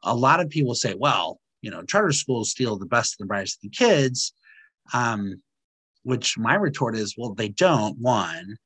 [0.03, 3.29] a lot of people say, "Well, you know, charter schools steal the best and the
[3.29, 4.35] brightest of the kids.
[4.93, 5.41] Um,
[6.05, 7.99] which my retort is, well, they don't.
[7.99, 8.57] One,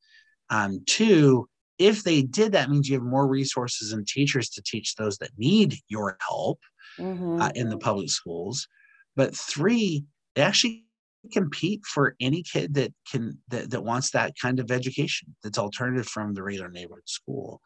[0.51, 4.97] um, two, if they did, that means you have more resources and teachers to teach
[4.97, 6.59] those that need your help
[6.99, 7.41] mm-hmm.
[7.41, 8.69] uh, in the public schools.
[9.17, 10.85] But three, they actually
[11.33, 16.07] compete for any kid that can that, that wants that kind of education that's alternative
[16.07, 17.61] from the regular neighborhood school.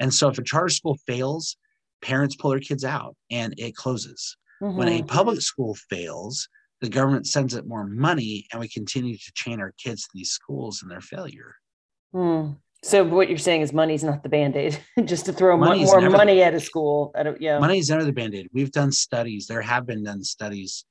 [0.00, 1.56] And so if a charter school fails,
[2.02, 4.36] parents pull their kids out and it closes.
[4.62, 4.76] Mm-hmm.
[4.76, 5.06] When a mm-hmm.
[5.06, 6.48] public school fails,
[6.80, 10.30] the government sends it more money and we continue to chain our kids to these
[10.30, 11.54] schools and their failure.
[12.14, 12.56] Mm.
[12.84, 16.42] So what you're saying is money's not the band-aid, just to throw money's more money
[16.42, 17.12] at a school.
[17.14, 17.58] At a, yeah.
[17.58, 18.50] Money's never the band-aid.
[18.52, 19.46] We've done studies.
[19.46, 20.84] There have been done studies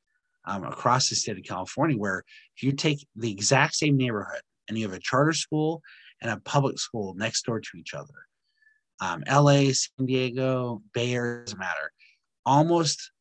[0.45, 2.23] um, across the state of California where
[2.57, 5.83] if you take the exact same neighborhood and you have a charter school
[6.19, 8.25] and a public school next door to each other,
[8.99, 11.91] um, LA, San Diego, Bay Area, doesn't matter.
[12.43, 13.11] Almost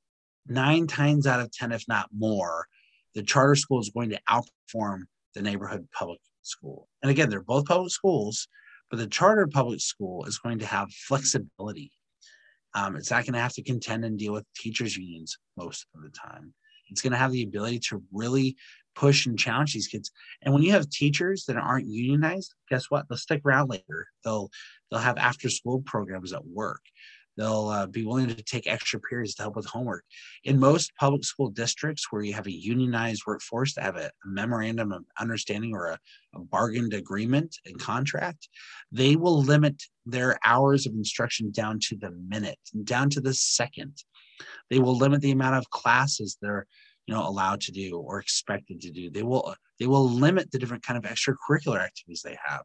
[0.46, 2.66] nine times out of 10, if not more,
[3.14, 5.02] the charter school is going to outperform
[5.34, 6.88] the neighborhood public school.
[7.02, 8.48] And again, they're both public schools,
[8.92, 11.90] but the charter public school is going to have flexibility.
[12.74, 16.02] Um, it's not going to have to contend and deal with teachers' unions most of
[16.02, 16.52] the time.
[16.90, 18.54] It's going to have the ability to really
[18.94, 20.10] push and challenge these kids.
[20.42, 23.06] And when you have teachers that aren't unionized, guess what?
[23.08, 24.08] They'll stick around later.
[24.24, 24.50] They'll
[24.90, 26.82] they'll have after school programs at work.
[27.36, 30.04] They'll uh, be willing to take extra periods to help with homework.
[30.44, 34.92] In most public school districts where you have a unionized workforce that have a, memorandum
[34.92, 35.98] of understanding or a,
[36.34, 38.48] a bargained agreement and contract,
[38.90, 43.96] they will limit their hours of instruction down to the minute, down to the second.
[44.70, 46.66] They will limit the amount of classes they're
[47.06, 49.10] you know allowed to do or expected to do.
[49.10, 52.62] They will they will limit the different kind of extracurricular activities they have.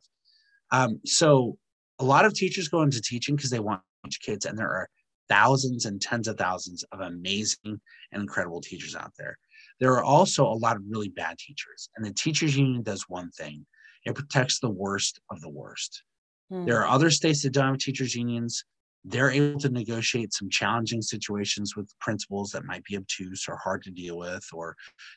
[0.72, 1.58] Um, so
[2.00, 3.82] a lot of teachers go into teaching because they want
[4.16, 4.90] kids, and there are
[5.30, 7.80] thousands and tens of thousands of amazing
[8.12, 9.38] and incredible teachers out there.
[9.80, 13.32] There are also a lot of really bad teachers, and the teachers union does one
[13.32, 13.66] thing:
[14.06, 16.04] it protects the worst of the worst.
[16.50, 16.66] Hmm.
[16.66, 18.64] There are other states that don't have teachers unions
[19.10, 23.82] they're able to negotiate some challenging situations with principals that might be obtuse or hard
[23.84, 24.76] to deal with or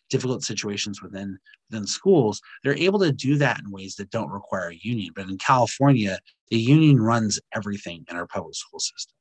[0.09, 1.37] difficult situations within
[1.69, 2.41] within schools.
[2.63, 5.13] They're able to do that in ways that don't require a union.
[5.15, 6.19] But in california
[6.51, 9.15] the union runs everything in our public school system.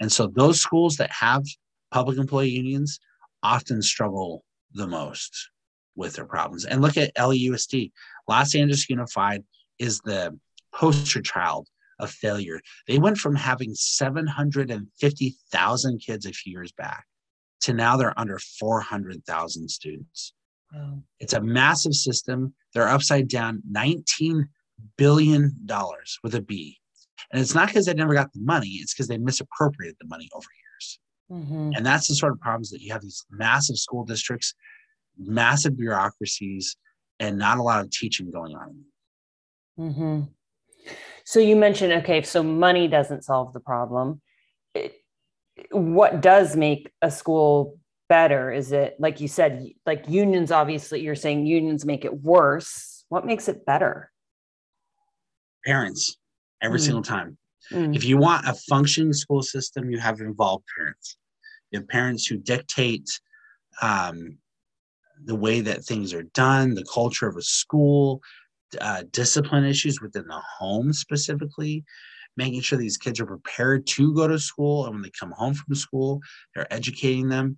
[0.00, 1.44] And so those schools that have
[1.90, 2.98] public employee unions
[3.42, 4.44] often struggle
[4.74, 5.50] the most
[5.96, 6.64] with their problems.
[6.64, 7.92] And look at LAUSD
[8.28, 9.44] los angeles unified
[9.78, 10.36] is the
[10.74, 12.60] poster child of failure.
[12.86, 17.04] They went from having 750,000 kids a few years back
[17.60, 20.32] to now they're under 400,000 students.
[20.72, 21.02] Wow.
[21.18, 22.54] It's a massive system.
[22.74, 24.44] They're upside down $19
[24.96, 25.54] billion
[26.22, 26.78] with a B.
[27.32, 30.28] And it's not because they never got the money, it's because they misappropriated the money
[30.34, 31.00] over years.
[31.30, 31.72] Mm-hmm.
[31.76, 34.54] And that's the sort of problems that you have these massive school districts,
[35.18, 36.76] massive bureaucracies,
[37.20, 38.84] and not a lot of teaching going on.
[39.78, 40.22] Mm-hmm.
[41.28, 44.22] So you mentioned, okay, so money doesn't solve the problem.
[45.72, 48.50] what does make a school better?
[48.50, 53.04] Is it, like you said, like unions, obviously, you're saying unions make it worse.
[53.10, 54.10] What makes it better?
[55.66, 56.16] Parents,
[56.62, 56.84] every mm.
[56.84, 57.36] single time.
[57.70, 57.94] Mm.
[57.94, 61.18] If you want a functioning school system, you have involved parents.
[61.72, 63.20] You have parents who dictate
[63.82, 64.38] um,
[65.26, 68.22] the way that things are done, the culture of a school,
[68.80, 71.84] uh, discipline issues within the home specifically
[72.36, 75.54] making sure these kids are prepared to go to school and when they come home
[75.54, 76.20] from school
[76.54, 77.56] they're educating them.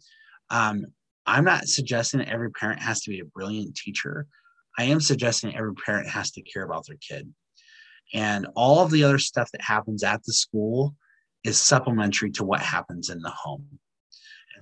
[0.51, 0.87] Um,
[1.27, 4.27] i'm not suggesting that every parent has to be a brilliant teacher.
[4.79, 7.33] I am suggesting every parent has to care about their kid.
[8.15, 10.95] And all of the other stuff that happens at the school
[11.45, 13.67] is supplementary to what happens in the home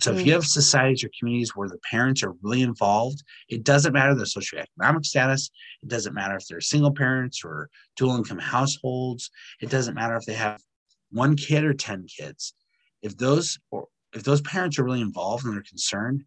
[0.00, 0.34] so if you mm.
[0.34, 5.04] have societies or communities where the parents are really involved, it doesn't matter their socioeconomic
[5.04, 5.50] status.
[5.82, 9.30] It doesn't matter if they're single parents or dual income households.
[9.60, 10.60] It doesn't matter if they have
[11.10, 12.54] one kid or 10 kids.
[13.02, 16.24] If those or if those parents are really involved and they're concerned,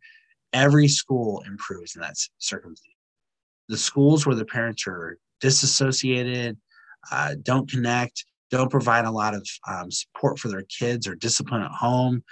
[0.54, 2.96] every school improves in that circumstance.
[3.70, 6.58] The schools where the parents are disassociated,
[7.12, 11.64] uh, don't connect, don't provide a lot of um, support for their kids or discipline
[11.64, 12.24] at home,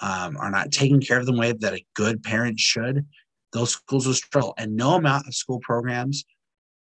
[0.00, 3.06] um, are not taking care of them the way that a good parent should,
[3.52, 4.54] those schools will struggle.
[4.58, 6.24] And no amount of school programs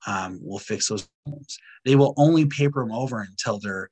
[0.07, 1.59] um, will fix those problems.
[1.85, 3.91] They will only paper them over until they're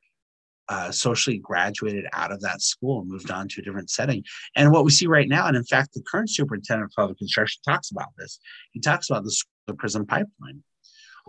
[0.69, 4.23] uh, socially graduated out of that school and moved on to a different setting.
[4.55, 7.61] And what we see right now, and in fact, the current superintendent of public instruction
[7.67, 8.39] talks about this.
[8.73, 10.65] He talks about the, prison pipeline.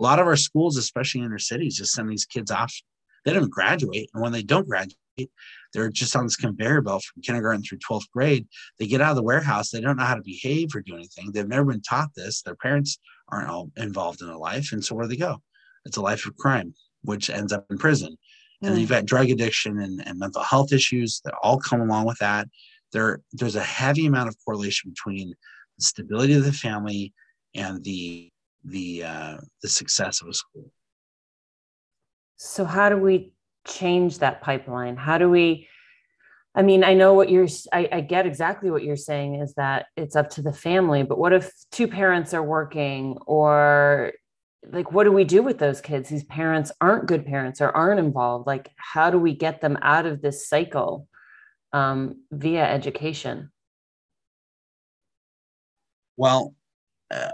[0.00, 2.74] A lot of our schools, especially in inner cities, just send these kids off.
[3.24, 5.30] They don't graduate, and when they don't graduate,
[5.72, 8.46] they're just on this conveyor belt from kindergarten through 12th grade.
[8.78, 9.70] They get out of the warehouse.
[9.70, 11.32] They don't know how to behave or do anything.
[11.32, 12.42] They've never been taught this.
[12.42, 12.98] Their parents
[13.28, 14.72] aren't all involved in their life.
[14.72, 15.38] And so where do they go?
[15.84, 18.16] It's a life of crime, which ends up in prison.
[18.62, 18.68] Mm.
[18.68, 22.18] And you've got drug addiction and, and mental health issues that all come along with
[22.18, 22.48] that.
[22.92, 25.34] There, there's a heavy amount of correlation between
[25.78, 27.12] the stability of the family
[27.54, 28.28] and the
[28.64, 30.70] the uh, the success of a school.
[32.36, 33.32] So how do we
[33.66, 34.96] change that pipeline?
[34.96, 35.68] How do we?
[36.54, 39.86] I mean, I know what you're, I, I, get exactly what you're saying is that
[39.96, 44.12] it's up to the family, but what if two parents are working or
[44.70, 46.10] like, what do we do with those kids?
[46.10, 48.46] These parents aren't good parents or aren't involved.
[48.46, 51.08] Like, how do we get them out of this cycle
[51.72, 53.50] um, via education?
[56.18, 56.54] Well,
[57.10, 57.30] uh,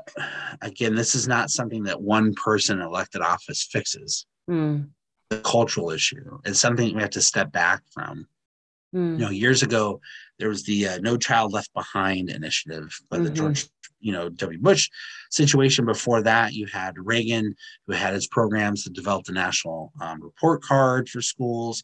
[0.63, 4.27] again, this is not something that one person elected office fixes.
[4.49, 4.91] Mm
[5.31, 6.39] a cultural issue.
[6.45, 8.27] It's something we have to step back from.
[8.95, 9.19] Mm.
[9.19, 10.01] You know, years ago,
[10.39, 13.25] there was the uh, No Child Left Behind initiative by mm-hmm.
[13.25, 13.69] the George,
[14.01, 14.59] you know, W.
[14.59, 14.89] Bush
[15.31, 15.85] situation.
[15.85, 17.55] Before that, you had Reagan,
[17.87, 21.83] who had his programs to develop the national um, report card for schools.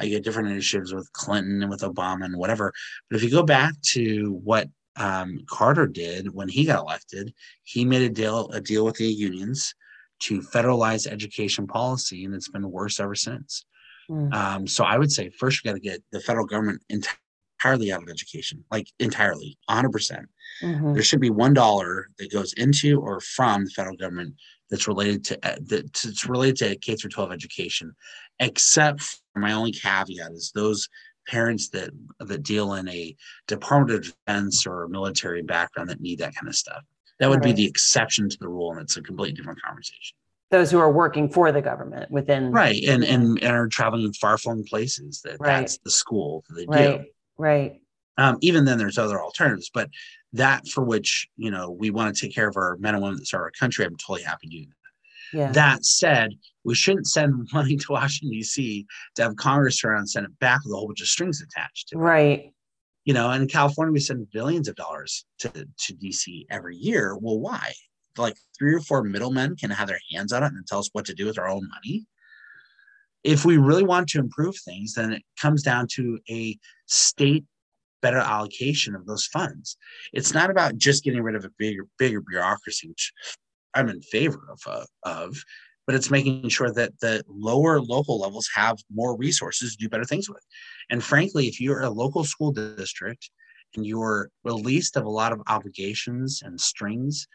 [0.00, 2.72] Uh, you had different initiatives with Clinton and with Obama and whatever.
[3.10, 7.34] But if you go back to what um, Carter did when he got elected,
[7.64, 9.74] he made a deal a deal with the unions
[10.20, 13.64] to federalize education policy, and it's been worse ever since.
[14.10, 14.32] Mm.
[14.34, 18.02] Um, so I would say first you got to get the federal government entirely out
[18.02, 19.92] of education, like entirely, 100%.
[19.92, 20.28] percent
[20.62, 20.94] mm-hmm.
[20.94, 24.34] There should be one dollar that goes into or from the federal government
[24.70, 27.94] that's related to uh, that's related to K through 12 education,
[28.38, 30.88] except my only caveat is those
[31.26, 31.90] parents that
[32.20, 33.14] that deal in a
[33.46, 36.82] Department of Defense or military background that need that kind of stuff.
[37.18, 37.56] That would right.
[37.56, 40.16] be the exception to the rule, and it's a completely different conversation.
[40.50, 44.12] Those who are working for the government within right and and, and are traveling in
[44.14, 45.60] far flung places that right.
[45.60, 47.00] that's the school that they right.
[47.02, 47.04] do.
[47.36, 47.80] Right.
[48.16, 49.90] Um, even then, there's other alternatives, but
[50.32, 53.18] that for which you know we want to take care of our men and women
[53.18, 54.74] that serve our country, I'm totally happy doing that.
[55.32, 55.52] Yeah.
[55.52, 58.86] That said, we shouldn't send money to Washington D.C.
[59.16, 61.42] to have Congress turn around and send it back with a whole bunch of strings
[61.42, 61.88] attached.
[61.88, 62.00] To it.
[62.00, 62.52] Right.
[63.04, 67.16] You know, in California, we send billions of dollars to, to DC every year.
[67.16, 67.72] Well, why?
[68.16, 71.06] Like three or four middlemen can have their hands on it and tell us what
[71.06, 72.06] to do with our own money.
[73.24, 77.44] If we really want to improve things, then it comes down to a state
[78.00, 79.76] better allocation of those funds.
[80.12, 83.12] It's not about just getting rid of a bigger, bigger bureaucracy, which
[83.74, 85.36] I'm in favor of, uh, of,
[85.88, 90.04] but it's making sure that the lower local levels have more resources to do better
[90.04, 90.44] things with.
[90.90, 93.30] And frankly, if you're a local school district
[93.74, 97.26] and you're released of a lot of obligations and strings,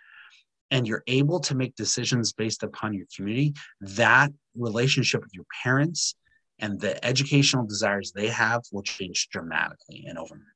[0.70, 6.14] and you're able to make decisions based upon your community, that relationship with your parents
[6.60, 10.53] and the educational desires they have will change dramatically and overnight.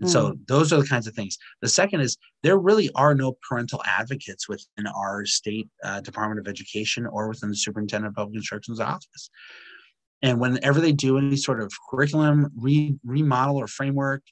[0.00, 0.12] And mm.
[0.12, 1.38] so those are the kinds of things.
[1.62, 6.48] The second is there really are no parental advocates within our state uh, Department of
[6.48, 9.30] Education or within the Superintendent of Public Instruction's office.
[10.22, 14.22] And whenever they do any sort of curriculum re- remodel or framework,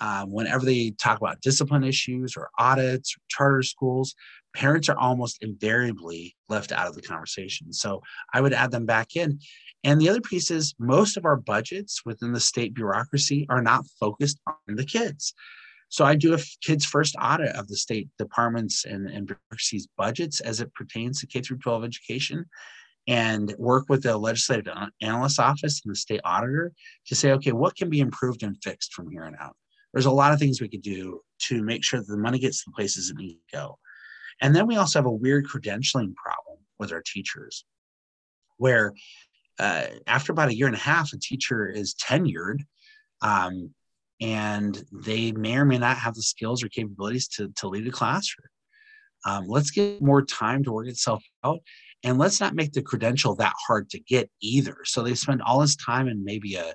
[0.00, 4.14] um, whenever they talk about discipline issues or audits or charter schools,
[4.54, 7.72] parents are almost invariably left out of the conversation.
[7.72, 9.38] So I would add them back in.
[9.84, 13.86] And the other piece is most of our budgets within the state bureaucracy are not
[13.98, 15.34] focused on the kids.
[15.88, 20.40] So I do a kids first audit of the state departments and, and bureaucracy's budgets
[20.40, 22.46] as it pertains to K through 12 education
[23.08, 24.72] and work with the legislative
[25.02, 26.72] analyst office and the state auditor
[27.06, 29.56] to say, okay, what can be improved and fixed from here on out?
[29.92, 32.62] There's a lot of things we could do to make sure that the money gets
[32.62, 33.78] to the places it needs to go.
[34.40, 37.64] And then we also have a weird credentialing problem with our teachers,
[38.56, 38.94] where
[39.58, 42.60] uh, after about a year and a half, a teacher is tenured,
[43.20, 43.74] um,
[44.20, 47.90] and they may or may not have the skills or capabilities to, to lead a
[47.90, 48.48] classroom.
[49.26, 51.60] Um, let's get more time to work itself out,
[52.02, 54.78] and let's not make the credential that hard to get either.
[54.84, 56.72] So they spend all this time in maybe a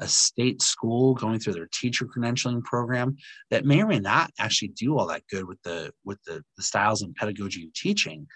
[0.00, 3.16] a state school going through their teacher credentialing program
[3.50, 6.62] that may or may not actually do all that good with the with the, the
[6.62, 8.26] styles and pedagogy of teaching.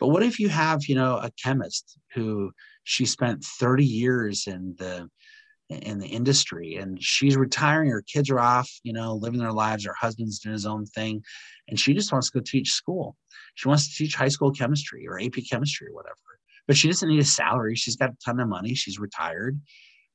[0.00, 2.50] But what if you have you know a chemist who
[2.82, 5.08] she spent 30 years in the
[5.70, 9.86] in the industry and she's retiring her kids are off you know living their lives
[9.86, 11.22] her husband's doing his own thing
[11.68, 13.16] and she just wants to go teach school.
[13.54, 16.16] She wants to teach high school chemistry or ap chemistry or whatever
[16.66, 17.74] but she doesn't need a salary.
[17.74, 18.74] She's got a ton of money.
[18.74, 19.60] She's retired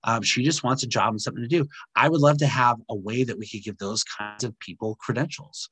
[0.03, 1.65] um, she just wants a job and something to do.
[1.95, 4.97] I would love to have a way that we could give those kinds of people
[4.99, 5.69] credentials.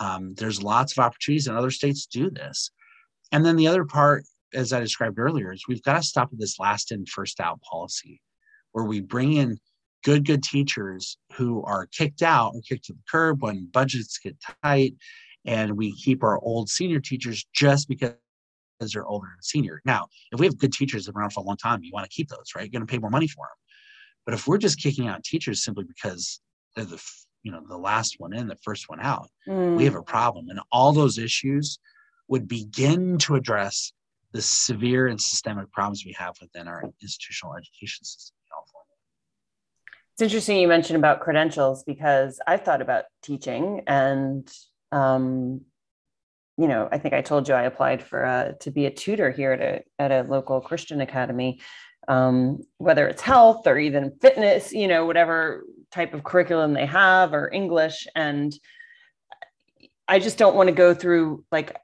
[0.00, 2.70] Um, there's lots of opportunities, and other states do this.
[3.32, 6.40] And then the other part, as I described earlier, is we've got to stop with
[6.40, 8.20] this last in, first out policy,
[8.72, 9.58] where we bring in
[10.04, 14.36] good, good teachers who are kicked out or kicked to the curb when budgets get
[14.62, 14.94] tight,
[15.44, 18.14] and we keep our old senior teachers just because
[18.78, 19.80] because they're older and senior.
[19.84, 21.90] Now, if we have good teachers that have been around for a long time, you
[21.92, 22.62] want to keep those, right?
[22.62, 23.56] You're going to pay more money for them.
[24.24, 26.40] But if we're just kicking out teachers simply because
[26.76, 27.02] they're the
[27.42, 29.76] you know the last one in, the first one out, mm.
[29.76, 30.48] we have a problem.
[30.50, 31.78] And all those issues
[32.28, 33.92] would begin to address
[34.32, 38.84] the severe and systemic problems we have within our institutional education system in California.
[40.14, 44.50] It's interesting you mentioned about credentials because I've thought about teaching and
[44.92, 45.62] um,
[46.58, 49.30] you know, I think I told you I applied for a, to be a tutor
[49.30, 51.60] here at a, at a local Christian academy,
[52.08, 57.32] um, whether it's health or even fitness, you know, whatever type of curriculum they have
[57.32, 58.08] or English.
[58.16, 58.52] And
[60.08, 61.76] I just don't want to go through like,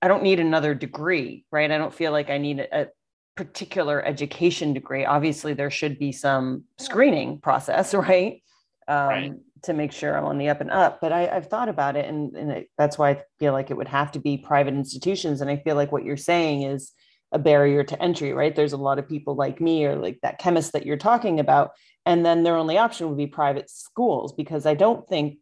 [0.00, 1.70] I don't need another degree, right?
[1.70, 2.86] I don't feel like I need a, a
[3.34, 5.04] particular education degree.
[5.04, 8.44] Obviously, there should be some screening process, right?
[8.86, 9.32] Um, right
[9.64, 11.00] to make sure I'm on the up and up.
[11.00, 13.76] But I, have thought about it, and, and it, that's why I feel like it
[13.76, 15.40] would have to be private institutions.
[15.40, 16.92] And I feel like what you're saying is
[17.32, 18.54] a barrier to entry, right?
[18.54, 21.70] There's a lot of people like me or like that chemist that you're talking about.
[22.06, 25.38] And then their only option would be private schools because I don't think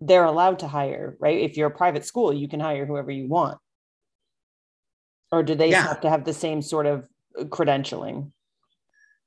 [0.00, 1.38] they're allowed to hire, right?
[1.38, 3.58] If you're a private school, you can hire whoever you want.
[5.30, 5.82] Or do they yeah.
[5.82, 7.06] have to have the same sort of
[7.38, 8.32] credentialing?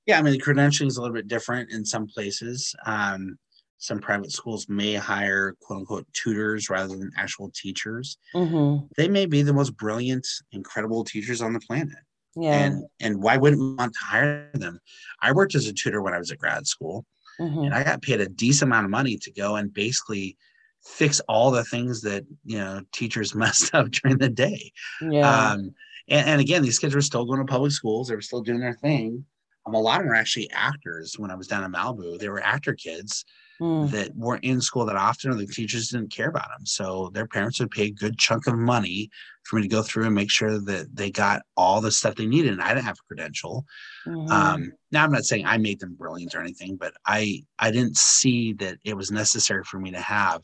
[0.06, 2.76] Yeah, I mean, the credentialing is a little bit different in some places.
[2.86, 3.38] Um,
[3.84, 8.18] some private schools may hire quote unquote tutors rather than actual teachers.
[8.34, 8.86] Mm-hmm.
[8.96, 11.98] They may be the most brilliant, incredible teachers on the planet.
[12.34, 12.60] Yeah.
[12.60, 14.80] And and why wouldn't we want to hire them?
[15.22, 17.06] I worked as a tutor when I was at grad school,
[17.42, 17.60] mm-hmm.
[17.60, 20.38] and I got paid a decent amount of money to go and basically
[20.86, 24.72] fix all the things that you know teachers messed up during the day.
[25.02, 25.30] Yeah.
[25.30, 25.76] Um,
[26.08, 28.62] and, and again, these kids were still going to public schools; they were still doing
[28.62, 29.26] their thing.
[29.66, 31.20] Um, a lot of them were actually actors.
[31.20, 33.26] When I was down in Malibu, they were actor kids
[33.60, 33.90] mm.
[33.92, 36.66] that weren't in school that often, or the teachers didn't care about them.
[36.66, 39.10] So their parents would pay a good chunk of money
[39.44, 42.26] for me to go through and make sure that they got all the stuff they
[42.26, 42.54] needed.
[42.54, 43.66] And I didn't have a credential.
[44.08, 44.32] Mm-hmm.
[44.32, 47.98] Um, now I'm not saying I made them brilliant or anything, but I I didn't
[47.98, 50.42] see that it was necessary for me to have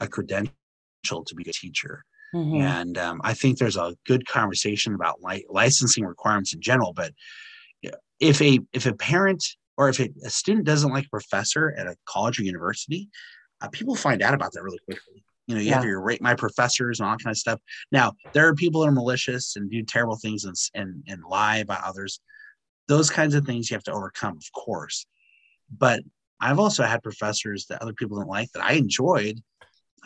[0.00, 0.54] a credential
[1.26, 2.04] to be a teacher.
[2.34, 2.60] Mm-hmm.
[2.60, 6.92] And um, I think there's a good conversation about li- licensing requirements in general.
[6.92, 7.12] But
[8.20, 9.44] if a if a parent
[9.80, 13.08] or if a, a student doesn't like a professor at a college or university,
[13.62, 15.24] uh, people find out about that really quickly.
[15.46, 15.76] You know, you yeah.
[15.76, 17.58] have your rate my professors and all that kind of stuff.
[17.90, 21.56] Now, there are people that are malicious and do terrible things and, and, and lie
[21.56, 22.20] about others.
[22.88, 25.06] Those kinds of things you have to overcome, of course.
[25.74, 26.02] But
[26.42, 29.40] I've also had professors that other people didn't like that I enjoyed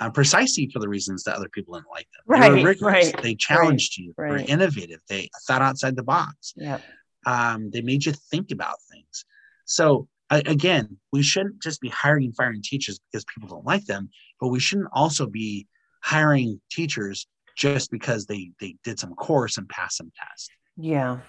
[0.00, 2.22] uh, precisely for the reasons that other people didn't like them.
[2.26, 3.12] Right, they rigorous.
[3.12, 4.14] Right, they challenged right, you.
[4.16, 5.00] They were innovative.
[5.08, 6.54] They thought outside the box.
[6.54, 6.78] Yeah.
[7.26, 9.24] Um, they made you think about things.
[9.64, 14.08] So again, we shouldn't just be hiring and firing teachers because people don't like them,
[14.40, 15.66] but we shouldn't also be
[16.02, 20.50] hiring teachers just because they they did some course and passed some test.
[20.76, 21.20] Yeah,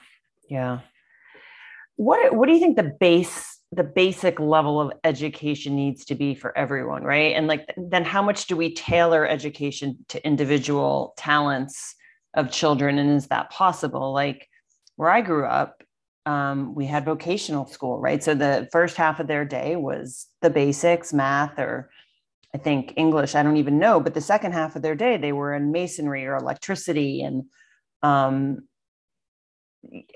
[0.49, 0.79] yeah.
[1.97, 6.35] What what do you think the base the basic level of education needs to be
[6.35, 11.95] for everyone right and like then how much do we tailor education to individual talents
[12.35, 14.47] of children and is that possible like
[14.97, 15.83] where i grew up
[16.25, 20.49] um, we had vocational school right so the first half of their day was the
[20.49, 21.89] basics math or
[22.53, 25.31] i think english i don't even know but the second half of their day they
[25.31, 27.43] were in masonry or electricity and
[28.03, 28.59] um,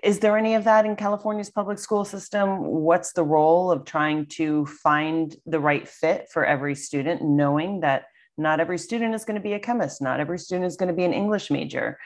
[0.04, 2.60] is there any of that in California's public school system?
[2.60, 8.06] What's the role of trying to find the right fit for every student, knowing that
[8.38, 10.96] not every student is going to be a chemist, not every student is going to
[10.96, 11.98] be an English major?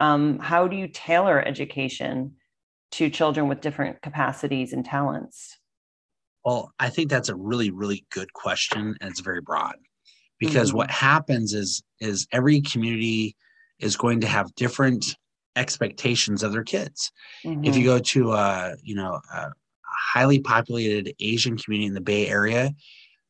[0.00, 2.34] Um, how do you tailor education
[2.92, 5.58] to children with different capacities and talents?
[6.44, 9.76] Well, I think that's a really, really good question, and it's very broad
[10.38, 10.78] because mm-hmm.
[10.78, 13.36] what happens is is every community
[13.78, 15.16] is going to have different
[15.56, 17.12] expectations of their kids.
[17.44, 17.64] Mm-hmm.
[17.64, 17.96] If you mm-hmm.
[17.96, 22.74] go to a you know a highly populated Asian community in the Bay Area,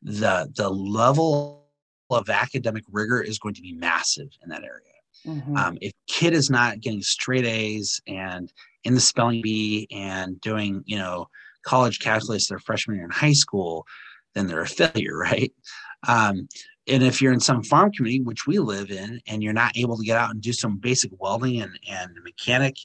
[0.03, 1.65] the the level
[2.11, 4.81] of academic rigor is going to be massive in that area.
[5.27, 5.57] Mm-hmm.
[5.57, 8.53] Um, if kid is not getting straight A's and
[8.85, 11.29] in the spelling bee and doing you know
[11.65, 13.87] college calculus their freshman year in high school,
[14.35, 15.53] then they're a failure, right?
[16.07, 16.49] Um,
[16.87, 19.97] and if you're in some farm community which we live in and you're not able
[19.97, 22.77] to get out and do some basic welding and, and mechanic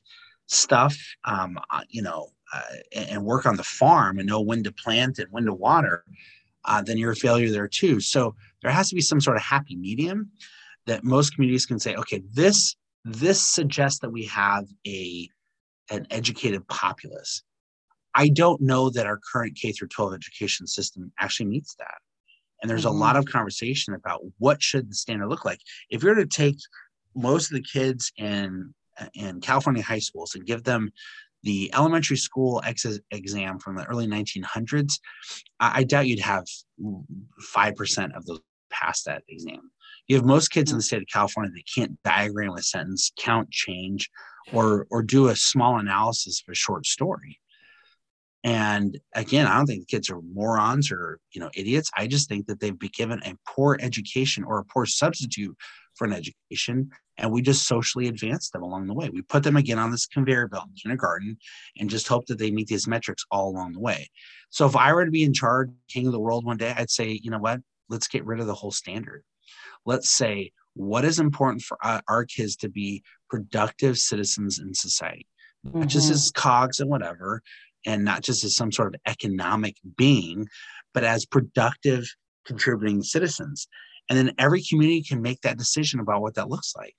[0.47, 2.61] stuff um, uh, you know uh,
[2.93, 6.03] and work on the farm and know when to plant and when to water
[6.65, 9.43] uh, then you're a failure there too so there has to be some sort of
[9.43, 10.31] happy medium
[10.85, 12.75] that most communities can say okay this
[13.05, 15.29] this suggests that we have a
[15.91, 17.43] an educated populace
[18.15, 21.97] i don't know that our current k through 12 education system actually meets that
[22.61, 22.95] and there's mm-hmm.
[22.95, 25.59] a lot of conversation about what should the standard look like
[25.89, 26.57] if you're to take
[27.15, 28.73] most of the kids in
[29.13, 30.91] in california high schools and give them
[31.43, 34.99] the elementary school ex- exam from the early 1900s
[35.59, 36.45] I, I doubt you'd have
[37.55, 39.71] 5% of those pass that exam
[40.07, 40.85] you have most kids in the mm.
[40.85, 44.09] state of california that can't diagram a sentence count change
[44.51, 47.39] or or do a small analysis of a short story
[48.43, 51.91] and again, I don't think the kids are morons or you know idiots.
[51.97, 55.55] I just think that they've been given a poor education or a poor substitute
[55.95, 59.09] for an education, and we just socially advance them along the way.
[59.09, 61.37] We put them again on this conveyor belt in kindergarten,
[61.77, 64.09] and just hope that they meet these metrics all along the way.
[64.51, 66.89] So if I were to be in charge, king of the world one day, I'd
[66.89, 67.59] say, you know what?
[67.89, 69.23] Let's get rid of the whole standard.
[69.85, 75.27] Let's say what is important for our kids to be productive citizens in society,
[75.65, 75.79] mm-hmm.
[75.79, 76.13] not just mm-hmm.
[76.13, 77.41] as cogs and whatever,
[77.85, 80.47] and not just as some sort of economic being,
[80.93, 82.05] but as productive,
[82.45, 83.67] contributing citizens.
[84.07, 86.95] And then every community can make that decision about what that looks like.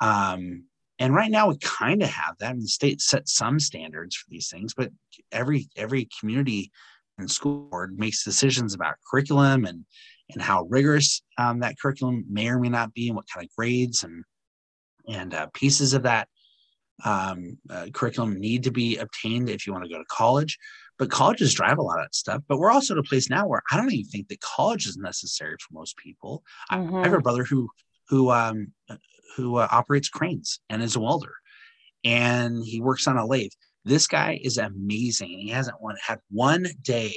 [0.00, 0.64] Um,
[0.98, 2.54] And right now we kind of have that.
[2.54, 4.90] And the state sets some standards for these things, but
[5.30, 6.70] every every community
[7.18, 9.84] and school board makes decisions about curriculum and
[10.32, 13.54] and how rigorous um, that curriculum may or may not be, and what kind of
[13.56, 14.24] grades and
[15.08, 16.28] and uh, pieces of that
[17.04, 20.58] um, uh, curriculum need to be obtained if you want to go to college.
[20.98, 22.42] But colleges drive a lot of that stuff.
[22.48, 24.96] But we're also at a place now where I don't even think that college is
[24.96, 26.42] necessary for most people.
[26.72, 26.96] Mm-hmm.
[26.96, 27.68] I, I, have a brother who
[28.08, 28.72] who um,
[29.36, 31.34] who uh, operates cranes and is a welder,
[32.04, 33.52] and he works on a lathe.
[33.84, 35.28] This guy is amazing.
[35.28, 37.14] He hasn't one, had one day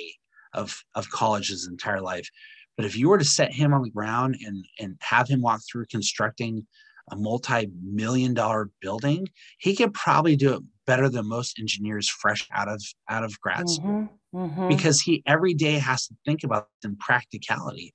[0.53, 2.29] of of college his entire life.
[2.77, 5.61] But if you were to set him on the ground and and have him walk
[5.69, 6.65] through constructing
[7.11, 9.27] a multi-million dollar building,
[9.59, 13.69] he could probably do it better than most engineers fresh out of out of grad
[13.69, 14.67] school mm-hmm, mm-hmm.
[14.67, 17.93] because he every day has to think about in practicality.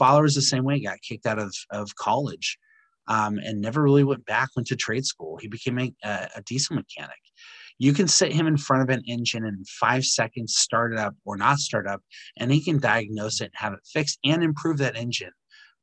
[0.00, 2.58] Was the same way, got kicked out of, of college
[3.06, 5.38] um, and never really went back, went to trade school.
[5.40, 7.18] He became a, a diesel mechanic.
[7.78, 11.14] You can sit him in front of an engine in five seconds, start it up
[11.24, 12.02] or not start up,
[12.36, 15.32] and he can diagnose it, have it fixed, and improve that engine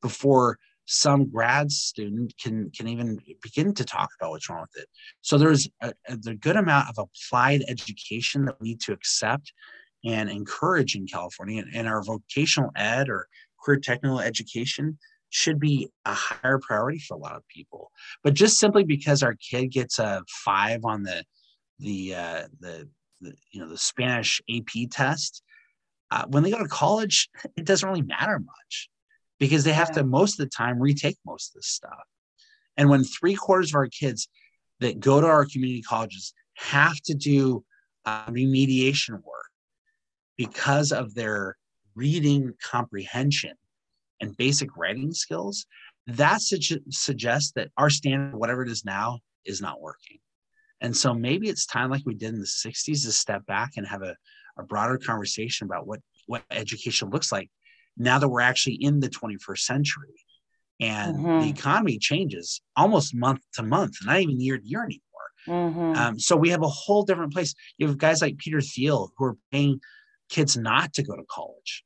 [0.01, 4.89] before some grad student can can even begin to talk about what's wrong with it.
[5.21, 9.53] So there's a, a good amount of applied education that we need to accept
[10.03, 13.27] and encourage in California, and, and our vocational ed or
[13.63, 14.97] career technical education
[15.29, 17.91] should be a higher priority for a lot of people.
[18.23, 21.23] But just simply because our kid gets a five on the
[21.81, 22.87] the uh, the,
[23.19, 25.43] the you know the Spanish AP test,
[26.11, 28.89] uh, when they go to college, it doesn't really matter much
[29.39, 30.01] because they have yeah.
[30.01, 32.03] to most of the time retake most of this stuff.
[32.77, 34.29] And when three quarters of our kids
[34.79, 37.63] that go to our community colleges have to do
[38.05, 39.49] uh, remediation work
[40.37, 41.57] because of their
[41.95, 43.53] reading comprehension
[44.21, 45.65] and basic writing skills,
[46.07, 50.19] that su- suggests that our standard, whatever it is now, is not working.
[50.81, 53.87] And so maybe it's time, like we did in the 60s, to step back and
[53.87, 54.15] have a,
[54.57, 57.49] a broader conversation about what, what education looks like
[57.97, 60.25] now that we're actually in the 21st century
[60.79, 61.41] and mm-hmm.
[61.41, 65.01] the economy changes almost month to month, not even year to year anymore.
[65.47, 65.95] Mm-hmm.
[65.95, 67.53] Um, so we have a whole different place.
[67.77, 69.79] You have guys like Peter Thiel who are paying
[70.29, 71.83] kids not to go to college.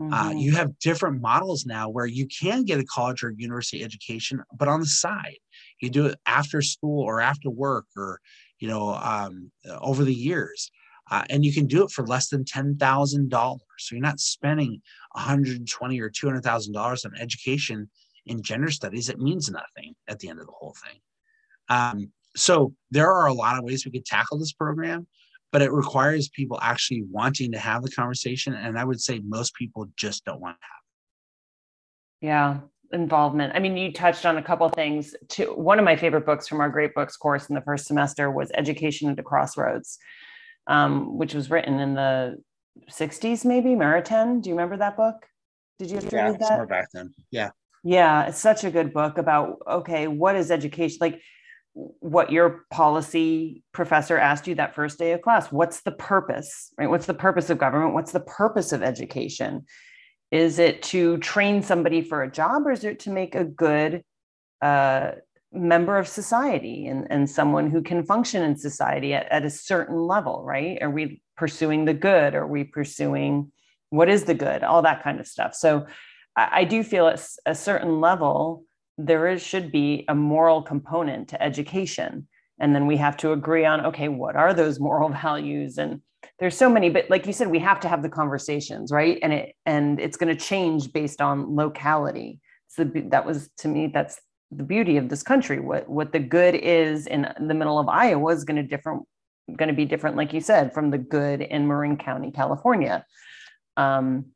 [0.00, 0.14] Uh, mm-hmm.
[0.14, 4.42] Uh, you have different models now where you can get a college or university education,
[4.56, 5.38] but on the side,
[5.82, 8.20] you do it after school or after work or
[8.58, 10.70] you know um, over the years.
[11.10, 13.60] Uh, and you can do it for less than ten thousand dollars.
[13.78, 14.80] So you're not spending
[15.12, 17.90] 120 or 200 thousand dollars on education
[18.26, 19.08] in gender studies.
[19.08, 21.00] It means nothing at the end of the whole thing.
[21.68, 25.06] Um, so there are a lot of ways we could tackle this program,
[25.50, 28.54] but it requires people actually wanting to have the conversation.
[28.54, 30.70] And I would say most people just don't want to have.
[32.20, 32.26] It.
[32.26, 32.60] Yeah,
[32.92, 33.54] involvement.
[33.54, 35.14] I mean, you touched on a couple things.
[35.30, 38.30] To one of my favorite books from our Great Books course in the first semester
[38.30, 39.98] was Education at a Crossroads
[40.66, 42.42] um, which was written in the
[42.90, 43.70] 60s, maybe.
[43.70, 45.26] Maritain, do you remember that book?
[45.78, 46.40] Did you have to read that?
[46.40, 46.68] yeah, read that?
[46.68, 47.14] back then.
[47.30, 47.50] Yeah.
[47.84, 51.20] Yeah, it's such a good book about okay, what is education like?
[51.74, 55.50] What your policy professor asked you that first day of class.
[55.50, 56.88] What's the purpose, right?
[56.88, 57.94] What's the purpose of government?
[57.94, 59.64] What's the purpose of education?
[60.32, 64.02] Is it to train somebody for a job or is it to make a good
[64.62, 65.12] uh,
[65.52, 69.98] member of society and, and someone who can function in society at, at a certain
[70.06, 70.78] level, right?
[70.80, 72.34] Are we pursuing the good?
[72.34, 73.52] Are we pursuing
[73.90, 74.64] what is the good?
[74.64, 75.54] All that kind of stuff.
[75.54, 75.86] So
[76.34, 78.64] I, I do feel at a certain level,
[78.96, 82.26] there is, should be a moral component to education.
[82.62, 85.76] And then we have to agree on, okay, what are those moral values?
[85.76, 86.00] And
[86.38, 89.18] there's so many, but like you said, we have to have the conversations, right?
[89.22, 92.40] And it and it's going to change based on locality.
[92.68, 94.18] So that was to me, that's
[94.50, 95.60] the beauty of this country.
[95.60, 99.02] What what the good is in the middle of Iowa is going to different
[99.56, 103.04] going to be different, like you said, from the good in Marin County, California.
[103.76, 104.26] Um,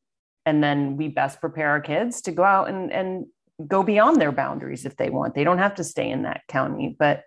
[0.44, 3.26] and then we best prepare our kids to go out and and
[3.66, 5.34] go beyond their boundaries if they want.
[5.34, 7.22] They don't have to stay in that county, but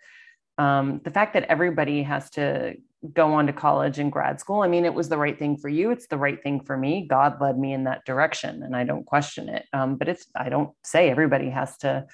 [0.60, 2.76] um, the fact that everybody has to
[3.14, 4.62] go on to college and grad school.
[4.62, 5.90] I mean, it was the right thing for you.
[5.90, 7.08] It's the right thing for me.
[7.10, 9.66] God led me in that direction, and I don't question it.
[9.72, 12.06] Um, but it's I don't say everybody has to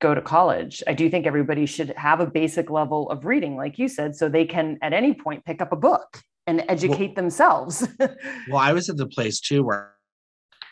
[0.00, 0.82] go to college.
[0.86, 4.28] I do think everybody should have a basic level of reading, like you said, so
[4.28, 7.86] they can at any point pick up a book and educate well, themselves.
[7.98, 9.94] well, I was at the place too where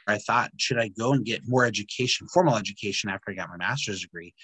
[0.08, 3.56] I thought, should I go and get more education, formal education after I got my
[3.56, 4.34] master's degree?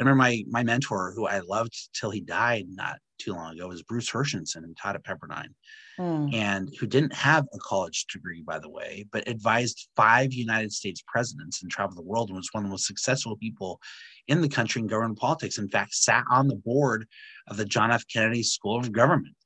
[0.00, 3.68] I remember my my mentor, who I loved till he died not too long ago,
[3.68, 5.52] was Bruce Herschensohn, who taught at Pepperdine,
[5.98, 6.34] mm.
[6.34, 11.04] and who didn't have a college degree, by the way, but advised five United States
[11.06, 13.78] presidents and traveled the world and was one of the most successful people
[14.26, 15.58] in the country in government politics.
[15.58, 17.06] In fact, sat on the board
[17.48, 18.04] of the John F.
[18.10, 19.36] Kennedy School of Government.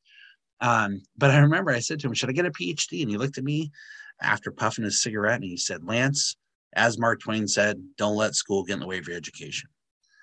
[0.60, 3.16] Um, but I remember I said to him, "Should I get a PhD?" And he
[3.16, 3.72] looked at me
[4.22, 6.36] after puffing his cigarette and he said, "Lance."
[6.76, 9.68] As Mark Twain said, don't let school get in the way of your education.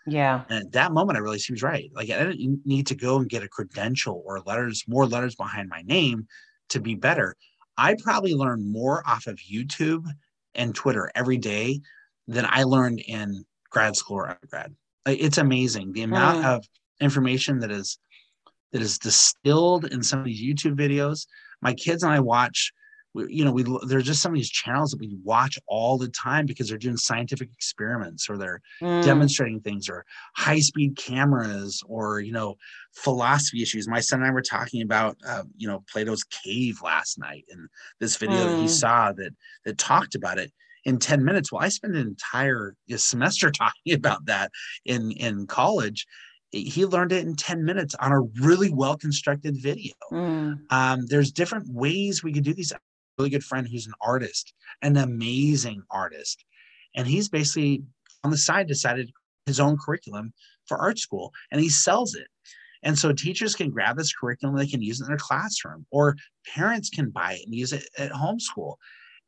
[0.08, 0.43] Yeah.
[0.49, 1.91] And at that moment, I realized he was right.
[1.93, 5.70] Like I didn't need to go and get a credential or letters, more letters behind
[5.70, 6.28] my name
[6.70, 7.36] to be better.
[7.78, 10.06] I probably learned more off of YouTube
[10.56, 11.82] and Twitter every day
[12.28, 14.76] than I learned in grad school or undergrad.
[15.06, 16.45] It's amazing the amount mm.
[16.45, 16.66] of
[16.99, 17.97] information that is
[18.72, 21.26] that is distilled in some of these YouTube videos.
[21.62, 22.72] My kids and I watch
[23.14, 26.07] we, you know, we there's just some of these channels that we watch all the
[26.09, 29.03] time because they're doing scientific experiments or they're mm.
[29.03, 30.05] demonstrating things or
[30.36, 32.55] high speed cameras or you know
[32.93, 33.88] philosophy issues.
[33.88, 37.68] My son and I were talking about uh, you know Plato's cave last night and
[37.99, 38.49] this video mm.
[38.49, 38.70] that he mm.
[38.70, 39.34] saw that
[39.66, 40.51] that talked about it
[40.86, 41.51] in 10 minutes.
[41.51, 44.51] Well, I spent an entire semester talking about that
[44.86, 46.05] in in college
[46.53, 49.93] he learned it in 10 minutes on a really well constructed video.
[50.12, 50.59] Mm.
[50.70, 52.74] Um, there's different ways we could do these
[53.18, 56.43] really good friend who's an artist, an amazing artist.
[56.95, 57.84] And he's basically
[58.24, 59.12] on the side decided
[59.45, 60.34] his own curriculum
[60.68, 62.28] for art school and he sells it.
[62.84, 66.16] And so teachers can grab this curriculum, they can use it in their classroom, or
[66.55, 68.76] parents can buy it and use it at homeschool.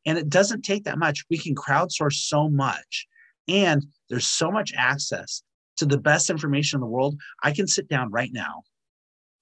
[0.06, 1.24] And it doesn't take that much.
[1.30, 3.06] We can crowdsource so much.
[3.46, 5.42] And there's so much access
[5.76, 7.16] to the best information in the world.
[7.42, 8.62] I can sit down right now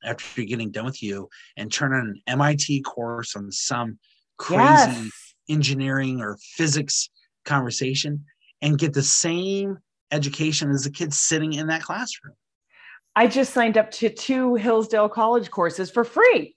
[0.04, 3.98] after getting done with you and turn on an MIT course on some
[4.42, 4.60] crazy
[5.02, 5.10] yes.
[5.48, 7.08] engineering or physics
[7.44, 8.24] conversation
[8.60, 9.78] and get the same
[10.10, 12.34] education as the kids sitting in that classroom.
[13.14, 16.56] I just signed up to two Hillsdale College courses for free.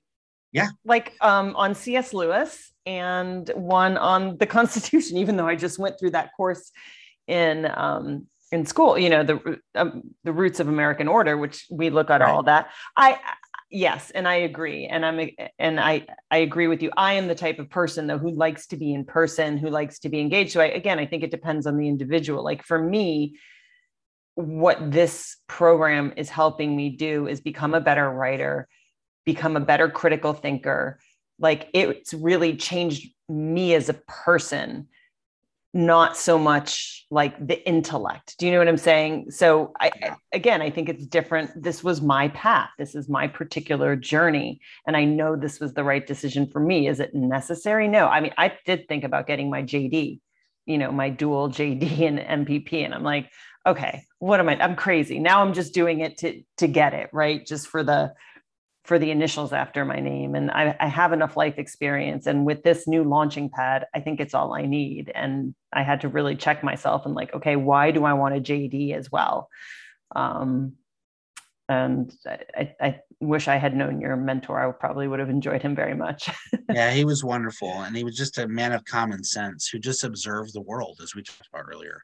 [0.51, 0.69] Yeah.
[0.83, 2.13] Like um, on C.S.
[2.13, 6.71] Lewis and one on the Constitution, even though I just went through that course
[7.27, 11.89] in um, in school, you know, the um, the roots of American order, which we
[11.89, 12.29] look at right.
[12.29, 12.69] all that.
[12.95, 13.19] I
[13.75, 16.91] yes and i agree and i'm and i i agree with you.
[16.95, 19.99] I am the type of person though who likes to be in person who likes
[19.99, 22.43] to be engaged so I, again i think it depends on the individual.
[22.43, 23.37] Like for me
[24.35, 28.67] what this program is helping me do is become a better writer
[29.25, 30.99] become a better critical thinker.
[31.39, 34.87] Like it's really changed me as a person
[35.75, 38.35] not so much like the intellect.
[38.39, 39.29] Do you know what I'm saying?
[39.31, 41.51] So I again, I think it's different.
[41.61, 42.69] This was my path.
[42.79, 46.87] This is my particular journey and I know this was the right decision for me.
[46.87, 47.89] Is it necessary?
[47.89, 48.07] No.
[48.07, 50.21] I mean, I did think about getting my JD,
[50.65, 53.29] you know, my dual JD and MPP and I'm like,
[53.67, 55.19] okay, what am I I'm crazy.
[55.19, 57.45] Now I'm just doing it to to get it, right?
[57.45, 58.13] Just for the
[58.85, 60.35] for the initials after my name.
[60.35, 62.27] And I, I, have enough life experience.
[62.27, 65.11] And with this new launching pad, I think it's all I need.
[65.13, 68.39] And I had to really check myself and like, okay, why do I want a
[68.39, 69.49] JD as well?
[70.15, 70.73] Um,
[71.67, 72.15] and
[72.55, 74.59] I, I, wish I had known your mentor.
[74.59, 76.29] I probably would have enjoyed him very much.
[76.69, 77.71] yeah, he was wonderful.
[77.71, 81.15] And he was just a man of common sense who just observed the world, as
[81.15, 82.01] we talked about earlier.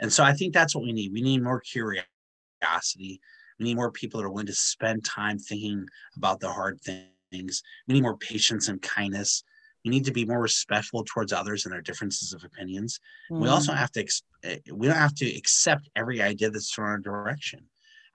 [0.00, 1.12] And so I think that's what we need.
[1.12, 3.20] We need more curiosity
[3.58, 5.86] we need more people that are willing to spend time thinking
[6.16, 7.62] about the hard things.
[7.86, 9.44] We need more patience and kindness.
[9.84, 13.00] We need to be more respectful towards others and their differences of opinions.
[13.30, 13.40] Mm.
[13.40, 13.76] We also mm.
[13.76, 14.06] have to
[14.44, 17.60] eh, we don't have to accept every idea that's thrown our direction,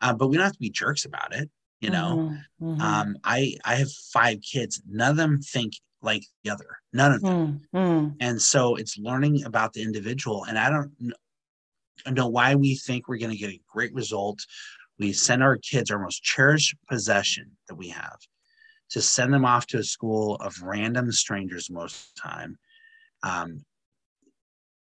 [0.01, 1.49] uh, but we don't have to be jerks about it.
[1.79, 2.65] You know, mm-hmm.
[2.65, 2.81] Mm-hmm.
[2.81, 4.81] Um, I I have five kids.
[4.87, 6.77] None of them think like the other.
[6.91, 7.61] None of them.
[7.73, 8.09] Mm-hmm.
[8.19, 10.45] And so it's learning about the individual.
[10.45, 11.13] And I don't
[12.11, 14.45] know why we think we're going to get a great result
[14.99, 18.19] we send our kids our most cherished possession that we have
[18.91, 22.57] to send them off to a school of random strangers most of the time
[23.23, 23.65] um,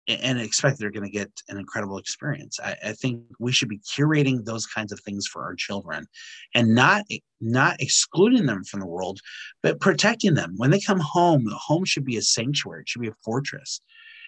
[0.07, 2.59] and expect they're going to get an incredible experience.
[2.63, 6.07] I, I, think we should be curating those kinds of things for our children
[6.55, 7.03] and not
[7.41, 9.19] not excluding them from the world
[9.61, 10.53] but protecting them.
[10.55, 13.81] When they come home the home should be a sanctuary it should be a fortress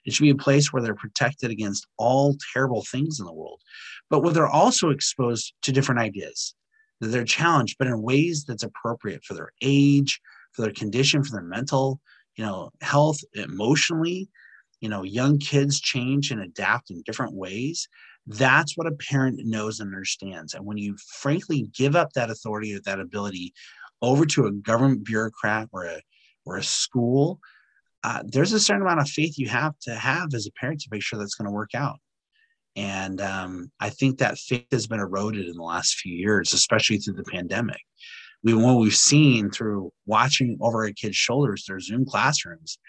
[0.05, 3.61] it should be a place where they're protected against all terrible things in the world,
[4.09, 6.55] but where they're also exposed to different ideas,
[6.99, 10.19] that they're challenged, but in ways that's appropriate for their age,
[10.53, 11.99] for their condition, for their mental,
[12.35, 14.29] you know, health, emotionally.
[14.81, 17.89] You know, young kids change and adapt in different ways.
[18.25, 20.53] That's what a parent knows and understands.
[20.53, 23.53] And when you frankly give up that authority or that ability
[24.01, 26.01] over to a government bureaucrat or a
[26.45, 27.39] or a school
[28.03, 30.89] uh, there's a certain amount of faith you have to have as a parent to
[30.91, 31.97] make sure that's going to work out.
[32.75, 36.97] And um, I think that faith has been eroded in the last few years, especially
[36.97, 37.81] through the pandemic.
[38.41, 42.79] We what we've seen through watching over our kids' shoulders their Zoom classrooms.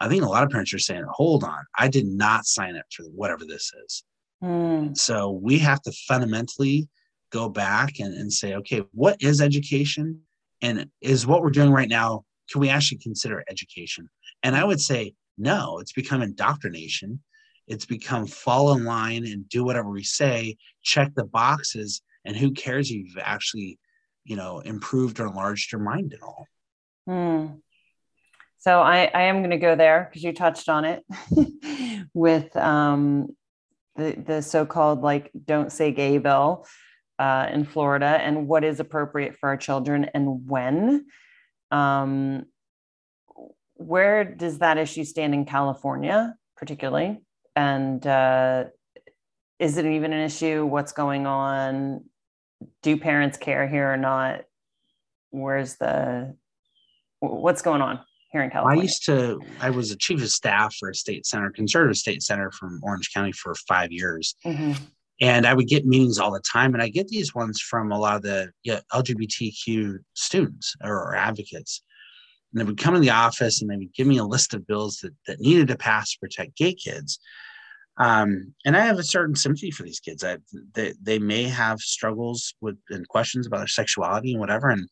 [0.00, 2.84] I think a lot of parents are saying, "Hold on, I did not sign up
[2.92, 4.04] for whatever this is."
[4.42, 4.96] Mm.
[4.96, 6.88] So we have to fundamentally
[7.30, 10.20] go back and, and say, okay, what is education?
[10.60, 14.08] And is what we're doing right now, can we actually consider education?
[14.42, 17.22] And I would say, no, it's become indoctrination.
[17.66, 22.52] It's become fall in line and do whatever we say, check the boxes, and who
[22.52, 23.78] cares if you've actually,
[24.24, 26.46] you know, improved or enlarged your mind at all.
[27.06, 27.46] Hmm.
[28.58, 31.04] So I, I am going to go there because you touched on it
[32.14, 33.36] with um,
[33.96, 36.66] the the so-called like "Don't Say Gay" bill
[37.18, 41.06] uh, in Florida, and what is appropriate for our children and when.
[41.70, 42.46] Um,
[43.74, 47.20] where does that issue stand in California, particularly?
[47.54, 48.64] And uh,
[49.58, 50.64] is it even an issue?
[50.64, 52.04] What's going on?
[52.82, 54.42] Do parents care here or not?
[55.30, 56.34] Where's the
[57.20, 58.00] what's going on
[58.30, 58.80] here in California?
[58.80, 59.40] I used to.
[59.60, 63.12] I was a chief of staff for a state center, conservative state center from Orange
[63.12, 64.34] County for five years.
[64.44, 64.72] Mm-hmm.
[65.20, 67.98] And I would get meetings all the time, and I get these ones from a
[67.98, 71.82] lot of the yeah, LGBTQ students or, or advocates
[72.52, 74.66] and they would come in the office and they would give me a list of
[74.66, 77.18] bills that, that needed to pass to protect gay kids.
[77.98, 80.24] Um, and I have a certain sympathy for these kids.
[80.24, 80.38] I,
[80.74, 84.68] they, they may have struggles with and questions about their sexuality and whatever.
[84.70, 84.88] And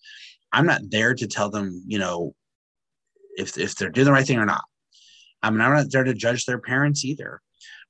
[0.52, 2.34] I'm not there to tell them, you know,
[3.36, 4.64] if, if they're doing the right thing or not.
[5.42, 7.40] I mean, I'm not there to judge their parents either.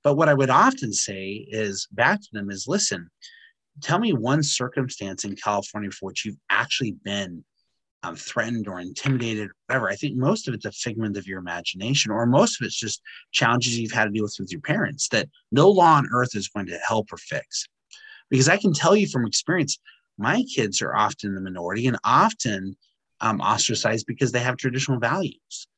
[0.03, 3.09] But what I would often say is back to them is listen,
[3.83, 7.45] tell me one circumstance in California for which you've actually been
[8.03, 9.89] um, threatened or intimidated, or whatever.
[9.91, 13.03] I think most of it's a figment of your imagination, or most of it's just
[13.33, 16.49] challenges you've had to deal with with your parents that no law on earth is
[16.49, 17.67] going to help or fix.
[18.31, 19.79] Because I can tell you from experience,
[20.19, 22.77] my kids are often the minority and often
[23.21, 25.69] um, ostracized because they have traditional values.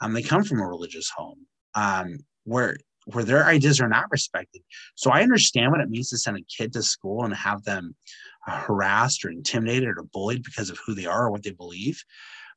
[0.00, 2.76] Um, they come from a religious home um, where
[3.06, 4.62] where their ideas are not respected.
[4.94, 7.94] So I understand what it means to send a kid to school and have them
[8.46, 12.02] harassed or intimidated or bullied because of who they are or what they believe.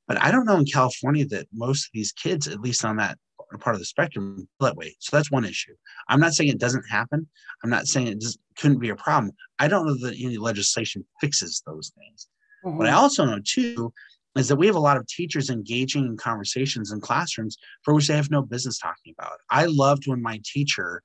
[0.07, 3.17] But I don't know in California that most of these kids, at least on that
[3.59, 4.95] part of the spectrum, that way.
[4.99, 5.73] So that's one issue.
[6.09, 7.27] I'm not saying it doesn't happen.
[7.63, 9.33] I'm not saying it just couldn't be a problem.
[9.59, 12.27] I don't know that any legislation fixes those things.
[12.65, 12.77] Mm-hmm.
[12.77, 13.93] What I also know too
[14.39, 18.07] is that we have a lot of teachers engaging in conversations in classrooms for which
[18.07, 19.37] they have no business talking about.
[19.49, 21.01] I loved when my teacher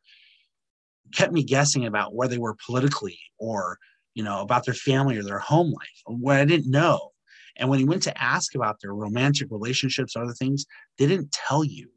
[1.15, 3.79] kept me guessing about where they were politically or
[4.15, 7.11] you know about their family or their home life what I didn't know.
[7.57, 10.65] And when he went to ask about their romantic relationships, or other things,
[10.99, 11.91] they didn't tell you.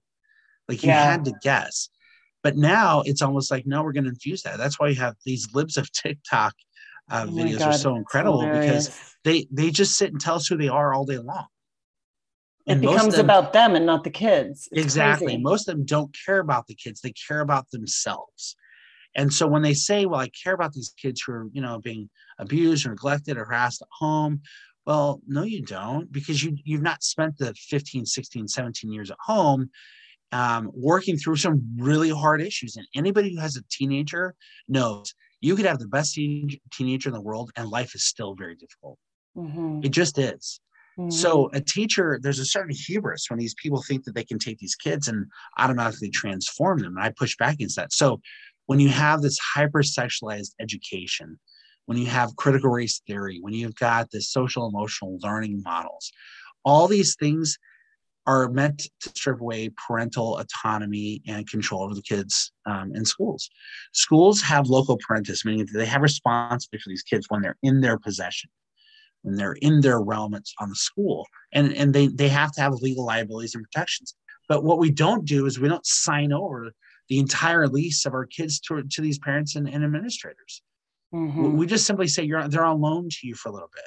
[0.67, 1.11] Like you yeah.
[1.11, 1.89] had to guess.
[2.43, 4.57] But now it's almost like, no, we're going to infuse that.
[4.57, 6.53] That's why you have these libs of TikTok
[7.09, 10.47] uh, oh videos God, are so incredible because they they just sit and tell us
[10.47, 11.47] who they are all day long.
[12.67, 14.67] And it becomes them, about them and not the kids.
[14.71, 15.27] It's exactly.
[15.27, 15.43] Crazy.
[15.43, 18.55] Most of them don't care about the kids; they care about themselves.
[19.15, 21.79] And so when they say, "Well, I care about these kids who are, you know,
[21.79, 22.09] being
[22.39, 24.41] abused or neglected or harassed at home,"
[24.85, 29.17] well, no, you don't, because you you've not spent the 15, 16, 17 years at
[29.19, 29.69] home
[30.31, 32.75] um, working through some really hard issues.
[32.75, 34.35] And anybody who has a teenager
[34.67, 38.35] knows you could have the best teen- teenager in the world and life is still
[38.35, 38.97] very difficult.
[39.37, 39.81] Mm-hmm.
[39.83, 40.59] It just is.
[40.97, 41.09] Mm-hmm.
[41.09, 44.59] So a teacher, there's a certain hubris when these people think that they can take
[44.59, 45.25] these kids and
[45.57, 46.95] automatically transform them.
[46.95, 47.91] And I push back against that.
[47.93, 48.21] So
[48.67, 51.37] when you have this hypersexualized education,
[51.85, 56.11] when you have critical race theory, when you've got the social emotional learning models,
[56.63, 57.57] all these things
[58.27, 63.49] are meant to strip away parental autonomy and control over the kids um, in schools.
[63.93, 67.81] Schools have loco parentis, meaning that they have responsibility for these kids when they're in
[67.81, 68.49] their possession,
[69.21, 72.73] when they're in their realm on the school, and and they they have to have
[72.73, 74.15] legal liabilities and protections.
[74.47, 76.71] But what we don't do is we don't sign over
[77.09, 80.61] the entire lease of our kids to, to these parents and, and administrators.
[81.13, 81.57] Mm-hmm.
[81.57, 83.85] We just simply say you're they're on loan to you for a little bit.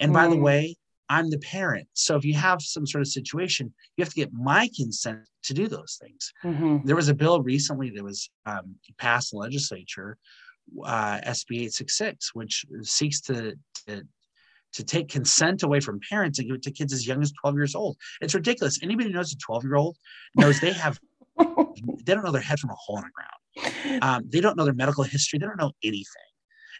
[0.00, 0.14] And mm-hmm.
[0.14, 0.44] by the mm-hmm.
[0.44, 0.76] way,
[1.08, 1.88] I'm the parent.
[1.94, 5.54] So if you have some sort of situation, you have to get my consent to
[5.54, 6.32] do those things.
[6.44, 6.86] Mm-hmm.
[6.86, 10.18] There was a bill recently that was um, passed in the legislature,
[10.84, 13.54] uh, SB 866, which seeks to,
[13.86, 14.02] to
[14.74, 17.56] to take consent away from parents and give it to kids as young as 12
[17.56, 17.96] years old.
[18.20, 18.78] It's ridiculous.
[18.82, 19.96] Anybody who knows a 12 year old
[20.36, 21.00] knows they have
[21.38, 24.02] they don't know their head from a hole in the ground.
[24.02, 25.38] Um, they don't know their medical history.
[25.38, 26.04] They don't know anything.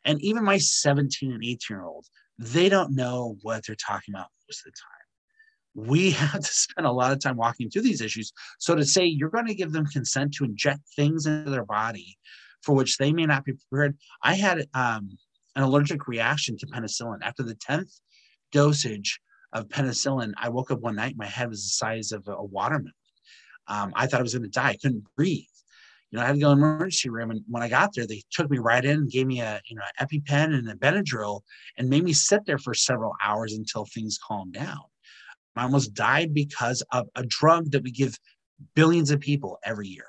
[0.04, 4.28] And even my 17 and 18 year olds, they don't know what they're talking about
[4.48, 5.88] most of the time.
[5.90, 8.32] We have to spend a lot of time walking through these issues.
[8.58, 12.16] So to say you're going to give them consent to inject things into their body
[12.62, 13.96] for which they may not be prepared.
[14.22, 15.16] I had um,
[15.56, 18.00] an allergic reaction to penicillin after the 10th
[18.52, 19.20] dosage
[19.52, 20.32] of penicillin.
[20.36, 22.92] I woke up one night, my head was the size of a watermelon.
[23.68, 24.70] Um, I thought I was going to die.
[24.70, 25.44] I couldn't breathe.
[26.10, 28.06] You know, I had to go in the emergency room, and when I got there,
[28.06, 30.74] they took me right in, and gave me a you know an EpiPen and a
[30.74, 31.42] Benadryl,
[31.76, 34.80] and made me sit there for several hours until things calmed down.
[35.56, 38.18] I almost died because of a drug that we give
[38.74, 40.06] billions of people every year.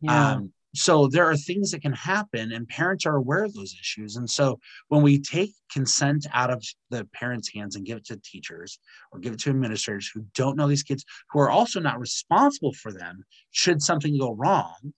[0.00, 0.32] Yeah.
[0.32, 4.16] Um, so there are things that can happen and parents are aware of those issues
[4.16, 8.20] and so when we take consent out of the parents hands and give it to
[8.24, 8.80] teachers
[9.12, 12.72] or give it to administrators who don't know these kids who are also not responsible
[12.72, 14.92] for them should something go wrong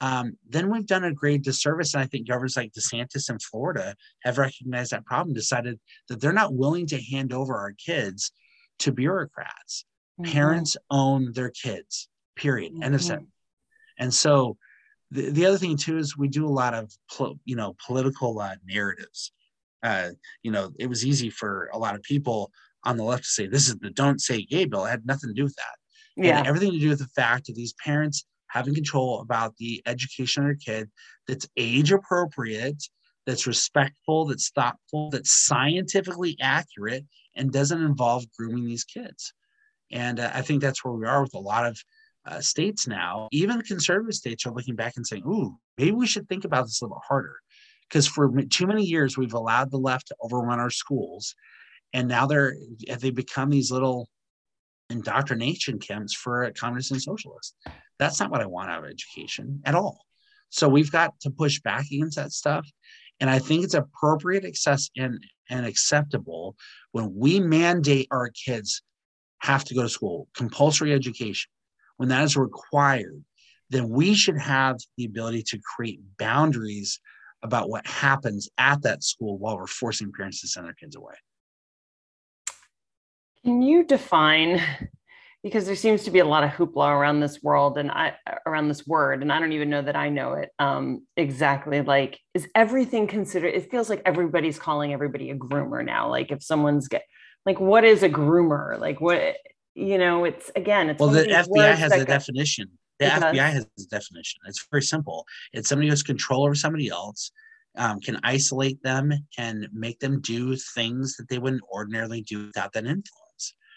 [0.00, 3.94] um, then we've done a great disservice and i think governors like desantis in florida
[4.22, 8.32] have recognized that problem decided that they're not willing to hand over our kids
[8.80, 9.84] to bureaucrats.
[10.20, 10.32] Mm-hmm.
[10.32, 12.72] parents own their kids period.
[12.72, 12.82] Mm-hmm.
[12.82, 13.30] end of sentence.
[14.00, 14.56] And so
[15.10, 16.90] the, the other thing too is we do a lot of
[17.44, 19.32] you know political uh, narratives.
[19.82, 20.10] Uh,
[20.42, 22.50] you know it was easy for a lot of people
[22.84, 24.86] on the left to say this is the don't say gay bill.
[24.86, 26.24] It had nothing to do with that.
[26.24, 26.42] Yeah.
[26.44, 30.48] everything to do with the fact that these parents having control about the education of
[30.48, 30.90] their kid
[31.26, 32.82] that's age appropriate
[33.26, 37.04] that's respectful that's thoughtful that's scientifically accurate
[37.36, 39.32] and doesn't involve grooming these kids
[39.90, 41.78] and uh, i think that's where we are with a lot of
[42.28, 46.28] uh, states now, even conservative states are looking back and saying, ooh, maybe we should
[46.28, 47.36] think about this a little bit harder.
[47.88, 51.34] Because for too many years, we've allowed the left to overrun our schools.
[51.94, 52.54] And now they're,
[53.00, 54.08] they become these little
[54.90, 57.54] indoctrination camps for communists and socialists.
[57.98, 60.00] That's not what I want out of education at all.
[60.50, 62.66] So we've got to push back against that stuff.
[63.20, 66.56] And I think it's appropriate, access, and, and acceptable
[66.92, 68.82] when we mandate our kids
[69.40, 71.50] have to go to school, compulsory education
[71.98, 73.22] when that is required,
[73.70, 77.00] then we should have the ability to create boundaries
[77.42, 81.14] about what happens at that school while we're forcing parents to send their kids away.
[83.44, 84.60] Can you define?
[85.42, 88.68] Because there seems to be a lot of hoopla around this world and I around
[88.68, 91.80] this word, and I don't even know that I know it um, exactly.
[91.80, 93.54] Like, is everything considered?
[93.54, 96.10] It feels like everybody's calling everybody a groomer now.
[96.10, 97.04] Like, if someone's get,
[97.46, 98.78] like, what is a groomer?
[98.80, 99.36] Like, what
[99.74, 102.68] you know, it's again, it's well, the FBI has a definition.
[102.98, 104.40] The FBI has a definition.
[104.46, 105.24] It's very simple.
[105.52, 107.30] It's somebody who has control over somebody else,
[107.76, 112.72] um, can isolate them and make them do things that they wouldn't ordinarily do without
[112.72, 113.27] that influence.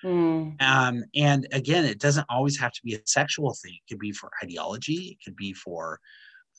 [0.03, 0.61] Mm.
[0.61, 3.73] Um, and again, it doesn't always have to be a sexual thing.
[3.73, 5.17] It could be for ideology.
[5.19, 5.99] It could be for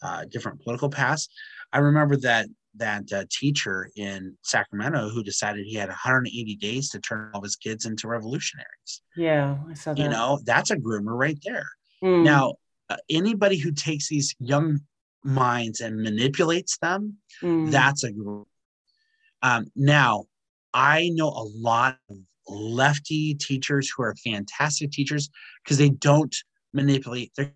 [0.02, 1.28] uh, different political paths.
[1.73, 2.47] I remember that
[2.77, 7.56] that uh, teacher in Sacramento who decided he had 180 days to turn all his
[7.56, 9.02] kids into revolutionaries.
[9.14, 10.02] Yeah, I saw that.
[10.02, 11.66] You know, that's a groomer right there.
[12.02, 12.24] Mm.
[12.24, 12.55] Now,
[12.89, 14.81] uh, anybody who takes these young
[15.23, 17.70] minds and manipulates them, mm.
[17.70, 18.44] that's a groomer.
[19.43, 20.24] Um, now,
[20.73, 22.16] I know a lot of
[22.47, 25.31] lefty teachers who are fantastic teachers
[25.62, 26.35] because they don't
[26.73, 27.55] manipulate their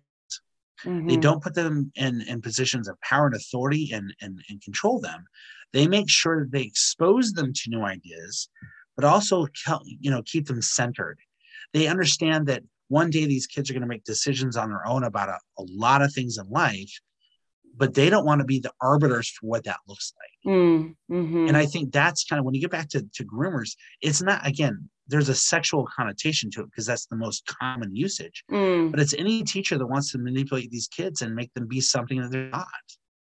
[0.85, 1.07] Mm-hmm.
[1.07, 4.99] They don't put them in, in positions of power and authority and, and, and control
[4.99, 5.25] them.
[5.73, 8.49] They make sure that they expose them to new ideas,
[8.95, 9.47] but also
[9.99, 11.19] you know keep them centered.
[11.73, 15.03] They understand that one day these kids are going to make decisions on their own
[15.03, 16.91] about a, a lot of things in life,
[17.77, 20.53] but they don't want to be the arbiters for what that looks like.
[20.53, 21.47] Mm, mm-hmm.
[21.47, 24.45] And I think that's kind of when you get back to, to groomers, it's not
[24.45, 28.43] again, there's a sexual connotation to it because that's the most common usage.
[28.51, 28.91] Mm.
[28.91, 32.21] But it's any teacher that wants to manipulate these kids and make them be something
[32.21, 32.67] that they're not.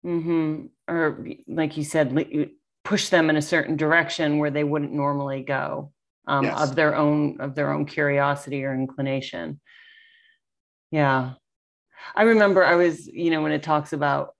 [0.06, 0.66] Mm-hmm.
[0.88, 2.50] Or, like you said,
[2.84, 5.92] push them in a certain direction where they wouldn't normally go
[6.28, 6.62] um, yes.
[6.62, 9.60] of their own of their own curiosity or inclination.
[10.92, 11.34] Yeah,
[12.16, 14.35] I remember I was, you know, when it talks about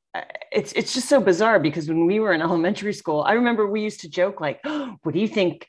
[0.52, 3.82] it's it's just so bizarre because when we were in elementary school, I remember we
[3.82, 5.68] used to joke like, oh, "What do you think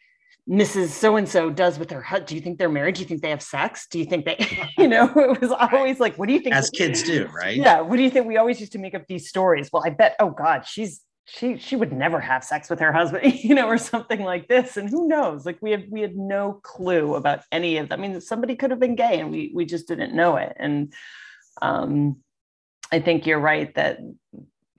[0.48, 0.88] Mrs.
[0.88, 2.28] So and so does with her husband.
[2.28, 2.94] Do you think they're married?
[2.94, 3.88] Do you think they have sex?
[3.90, 4.36] Do you think they,
[4.78, 6.54] you know, it was always like, what do you think?
[6.54, 7.56] As kids do, right?
[7.56, 7.80] Yeah.
[7.80, 8.26] What do you think?
[8.26, 9.70] We always used to make up these stories.
[9.72, 13.34] Well, I bet, oh God, she's, she, she would never have sex with her husband,
[13.42, 14.76] you know, or something like this.
[14.76, 15.44] And who knows?
[15.44, 17.98] Like we had, we had no clue about any of that.
[17.98, 20.54] I mean, somebody could have been gay and we, we just didn't know it.
[20.56, 20.92] And
[21.60, 22.18] um,
[22.92, 23.98] I think you're right that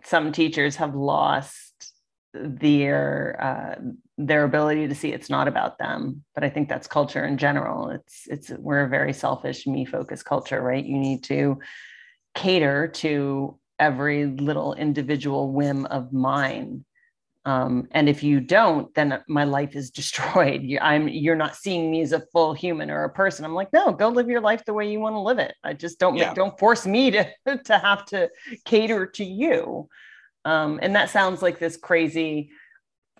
[0.03, 1.93] some teachers have lost
[2.33, 3.81] their uh,
[4.17, 7.89] their ability to see it's not about them but i think that's culture in general.
[7.89, 10.83] It's it's we're a very selfish me focused culture right?
[10.83, 11.59] You need to
[12.35, 16.83] cater to every little individual whim of mine
[17.47, 20.63] Um, and if you don't, then my life is destroyed.
[20.63, 23.45] You, I'm you're not seeing me as a full human or a person.
[23.45, 25.55] I'm like, no, go live your life the way you want to live it.
[25.63, 26.33] I just don't yeah.
[26.33, 27.25] don't force me to
[27.63, 28.29] to have to
[28.65, 29.87] cater to you.
[30.43, 32.51] Um, and that sounds like this crazy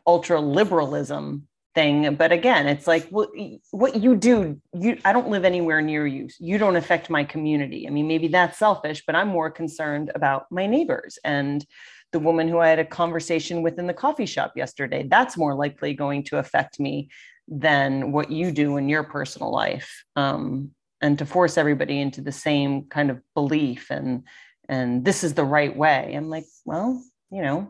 [0.05, 3.29] ultra liberalism thing but again it's like what,
[3.69, 7.85] what you do you i don't live anywhere near you you don't affect my community
[7.85, 11.67] i mean maybe that's selfish but i'm more concerned about my neighbors and
[12.11, 15.55] the woman who i had a conversation with in the coffee shop yesterday that's more
[15.55, 17.09] likely going to affect me
[17.47, 20.71] than what you do in your personal life um,
[21.01, 24.23] and to force everybody into the same kind of belief and
[24.69, 27.01] and this is the right way i'm like well
[27.31, 27.69] you know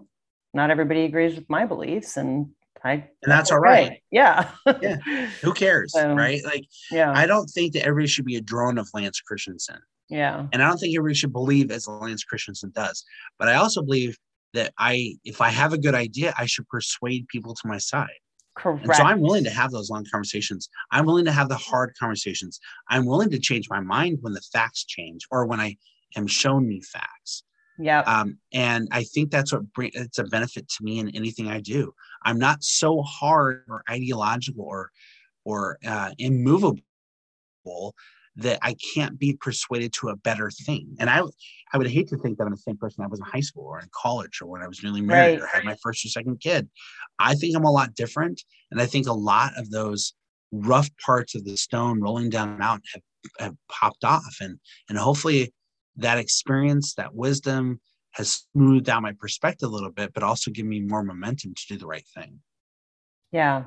[0.54, 2.50] not everybody agrees with my beliefs and
[2.84, 4.02] I, and that's all right.
[4.12, 4.50] Yeah.
[4.82, 4.98] yeah.
[5.42, 5.94] Who cares?
[5.98, 6.44] right.
[6.46, 7.12] Like, yeah.
[7.14, 9.80] I don't think that everybody should be a drone of Lance Christensen.
[10.10, 10.48] Yeah.
[10.54, 13.04] And I don't think everybody should believe as Lance Christensen does.
[13.38, 14.18] But I also believe
[14.54, 18.08] that I, if I have a good idea, I should persuade people to my side.
[18.56, 18.86] Correct.
[18.86, 20.68] And so I'm willing to have those long conversations.
[20.92, 22.60] I'm willing to have the hard conversations.
[22.90, 25.78] I'm willing to change my mind when the facts change or when I
[26.16, 27.44] am shown new facts.
[27.78, 28.00] Yeah.
[28.02, 31.60] Um, and I think that's what bring, it's a benefit to me in anything I
[31.60, 31.94] do.
[32.24, 34.92] I'm not so hard or ideological or
[35.46, 36.82] or uh, immovable
[38.38, 40.96] that I can't be persuaded to a better thing.
[41.00, 41.22] And I
[41.74, 43.66] I would hate to think that I'm the same person I was in high school
[43.66, 45.42] or in college or when I was newly married right.
[45.42, 46.70] or had my first or second kid.
[47.20, 48.42] I think I'm a lot different.
[48.72, 50.14] And I think a lot of those
[50.52, 53.04] rough parts of the stone rolling down the mountain have,
[53.40, 54.38] have popped off.
[54.40, 55.54] And and hopefully
[55.98, 57.82] that experience, that wisdom
[58.12, 61.64] has smoothed out my perspective a little bit, but also given me more momentum to
[61.68, 62.40] do the right thing.
[63.32, 63.66] Yeah.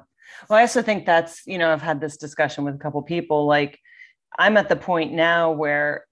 [0.48, 3.47] Well, I also think that's, you know, I've had this discussion with a couple people.
[3.47, 3.78] Like,
[4.39, 6.05] I'm at the point now where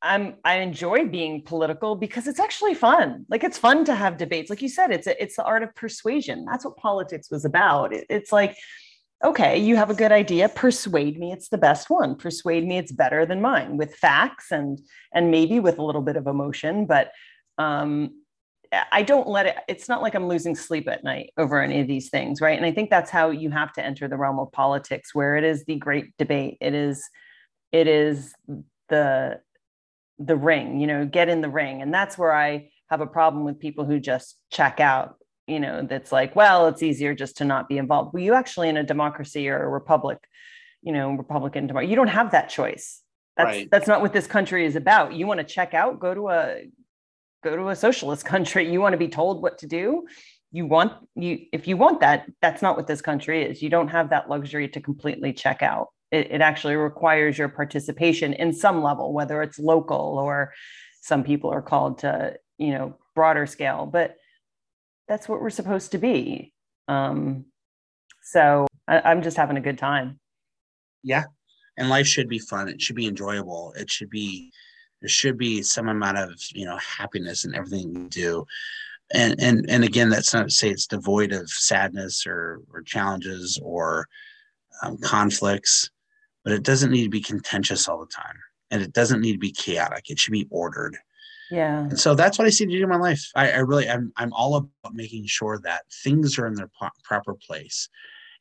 [0.00, 3.26] I'm I enjoy being political because it's actually fun.
[3.28, 4.50] Like it's fun to have debates.
[4.50, 6.44] Like you said, it's a, it's the art of persuasion.
[6.44, 7.92] That's what politics was about.
[7.92, 8.56] It, it's like
[9.24, 10.48] okay, you have a good idea.
[10.48, 12.14] Persuade me it's the best one.
[12.14, 14.80] Persuade me it's better than mine with facts and
[15.12, 16.86] and maybe with a little bit of emotion.
[16.86, 17.10] But
[17.58, 18.22] um,
[18.92, 19.56] I don't let it.
[19.68, 22.56] It's not like I'm losing sleep at night over any of these things, right?
[22.56, 25.44] And I think that's how you have to enter the realm of politics, where it
[25.44, 26.58] is the great debate.
[26.60, 27.02] It is,
[27.72, 28.34] it is
[28.88, 29.40] the
[30.18, 30.80] the ring.
[30.80, 33.84] You know, get in the ring, and that's where I have a problem with people
[33.84, 35.16] who just check out
[35.48, 38.68] you know that's like well it's easier just to not be involved well you actually
[38.68, 40.18] in a democracy or a republic
[40.82, 43.02] you know republican democracy you don't have that choice
[43.36, 43.68] that's right.
[43.70, 46.62] that's not what this country is about you want to check out go to a
[47.42, 50.06] go to a socialist country you want to be told what to do
[50.50, 53.88] you want you if you want that that's not what this country is you don't
[53.88, 58.82] have that luxury to completely check out it, it actually requires your participation in some
[58.82, 60.52] level whether it's local or
[61.02, 64.16] some people are called to you know broader scale but
[65.08, 66.52] that's what we're supposed to be.
[66.86, 67.46] Um,
[68.22, 70.20] so I, I'm just having a good time.
[71.02, 71.24] Yeah.
[71.76, 72.68] And life should be fun.
[72.68, 73.72] It should be enjoyable.
[73.76, 74.52] It should be,
[75.00, 78.44] there should be some amount of, you know, happiness in everything we do.
[79.14, 83.58] And, and, and again, that's not to say it's devoid of sadness or, or challenges
[83.62, 84.06] or
[84.82, 85.90] um, conflicts,
[86.44, 88.36] but it doesn't need to be contentious all the time.
[88.70, 90.10] And it doesn't need to be chaotic.
[90.10, 90.98] It should be ordered
[91.50, 93.88] yeah and so that's what i see to do in my life i, I really
[93.88, 97.88] I'm, I'm all about making sure that things are in their po- proper place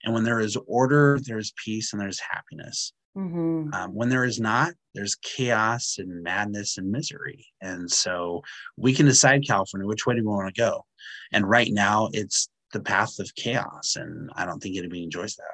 [0.03, 3.73] and when there is order there's peace and there's happiness mm-hmm.
[3.73, 8.41] um, when there is not there's chaos and madness and misery and so
[8.77, 10.85] we can decide california which way do we want to go
[11.31, 15.45] and right now it's the path of chaos and i don't think anybody enjoys that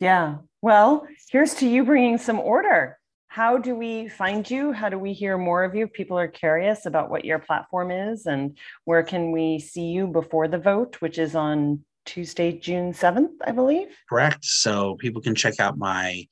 [0.00, 2.96] yeah well here's to you bringing some order
[3.30, 4.72] how do we find you?
[4.72, 5.86] How do we hear more of you?
[5.86, 10.48] People are curious about what your platform is and where can we see you before
[10.48, 13.86] the vote, which is on Tuesday, June 7th, I believe?
[14.08, 14.44] Correct.
[14.44, 16.26] So people can check out my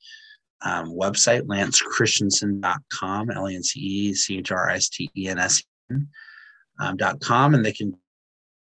[0.61, 5.29] um, website, lancechristensen.com, L A N C E C H R I S T E
[5.29, 5.63] N S
[6.81, 7.95] um, dot com, and they can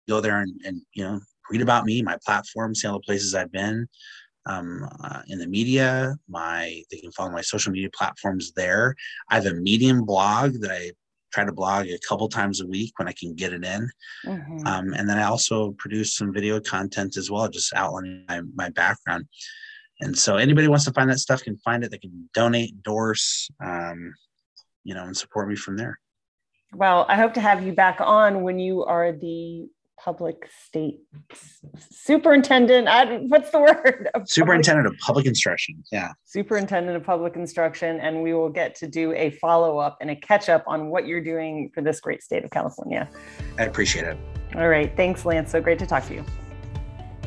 [0.09, 1.19] go there and, and, you know,
[1.51, 3.89] read about me, my platform, see all the places I've been
[4.47, 6.15] um, uh, in the media.
[6.29, 8.95] My they can follow my social media platforms there.
[9.29, 10.93] I have a Medium blog that I
[11.33, 13.91] try to blog a couple times a week when I can get it in.
[14.25, 14.67] Mm-hmm.
[14.67, 18.69] Um, and then I also produce some video content as well, just outlining my, my
[18.71, 19.27] background.
[20.01, 21.91] And so anybody wants to find that stuff can find it.
[21.91, 24.15] They can donate, endorse, um,
[24.85, 25.99] you know, and support me from there.
[26.75, 29.69] Well, I hope to have you back on when you are the
[30.03, 31.01] public state
[31.91, 32.89] superintendent.
[32.89, 34.09] I, what's the word?
[34.27, 35.83] Superintendent of public instruction.
[35.91, 36.13] Yeah.
[36.25, 38.01] Superintendent of public instruction.
[38.01, 41.07] And we will get to do a follow up and a catch up on what
[41.07, 43.09] you're doing for this great state of California.
[43.59, 44.17] I appreciate it.
[44.55, 44.95] All right.
[44.97, 45.51] Thanks, Lance.
[45.53, 46.25] So great to talk to you.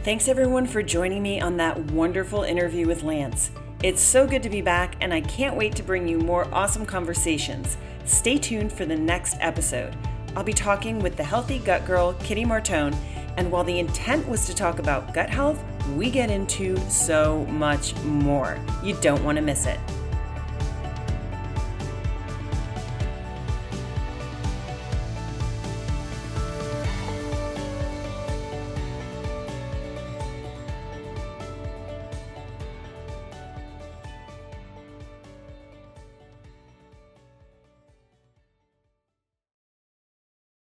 [0.03, 3.51] Thanks, everyone, for joining me on that wonderful interview with Lance.
[3.83, 6.85] It's so good to be back, and I can't wait to bring you more awesome
[6.85, 7.77] conversations.
[8.05, 9.95] Stay tuned for the next episode.
[10.35, 12.95] I'll be talking with the healthy gut girl, Kitty Martone,
[13.37, 15.61] and while the intent was to talk about gut health,
[15.95, 18.57] we get into so much more.
[18.83, 19.79] You don't want to miss it.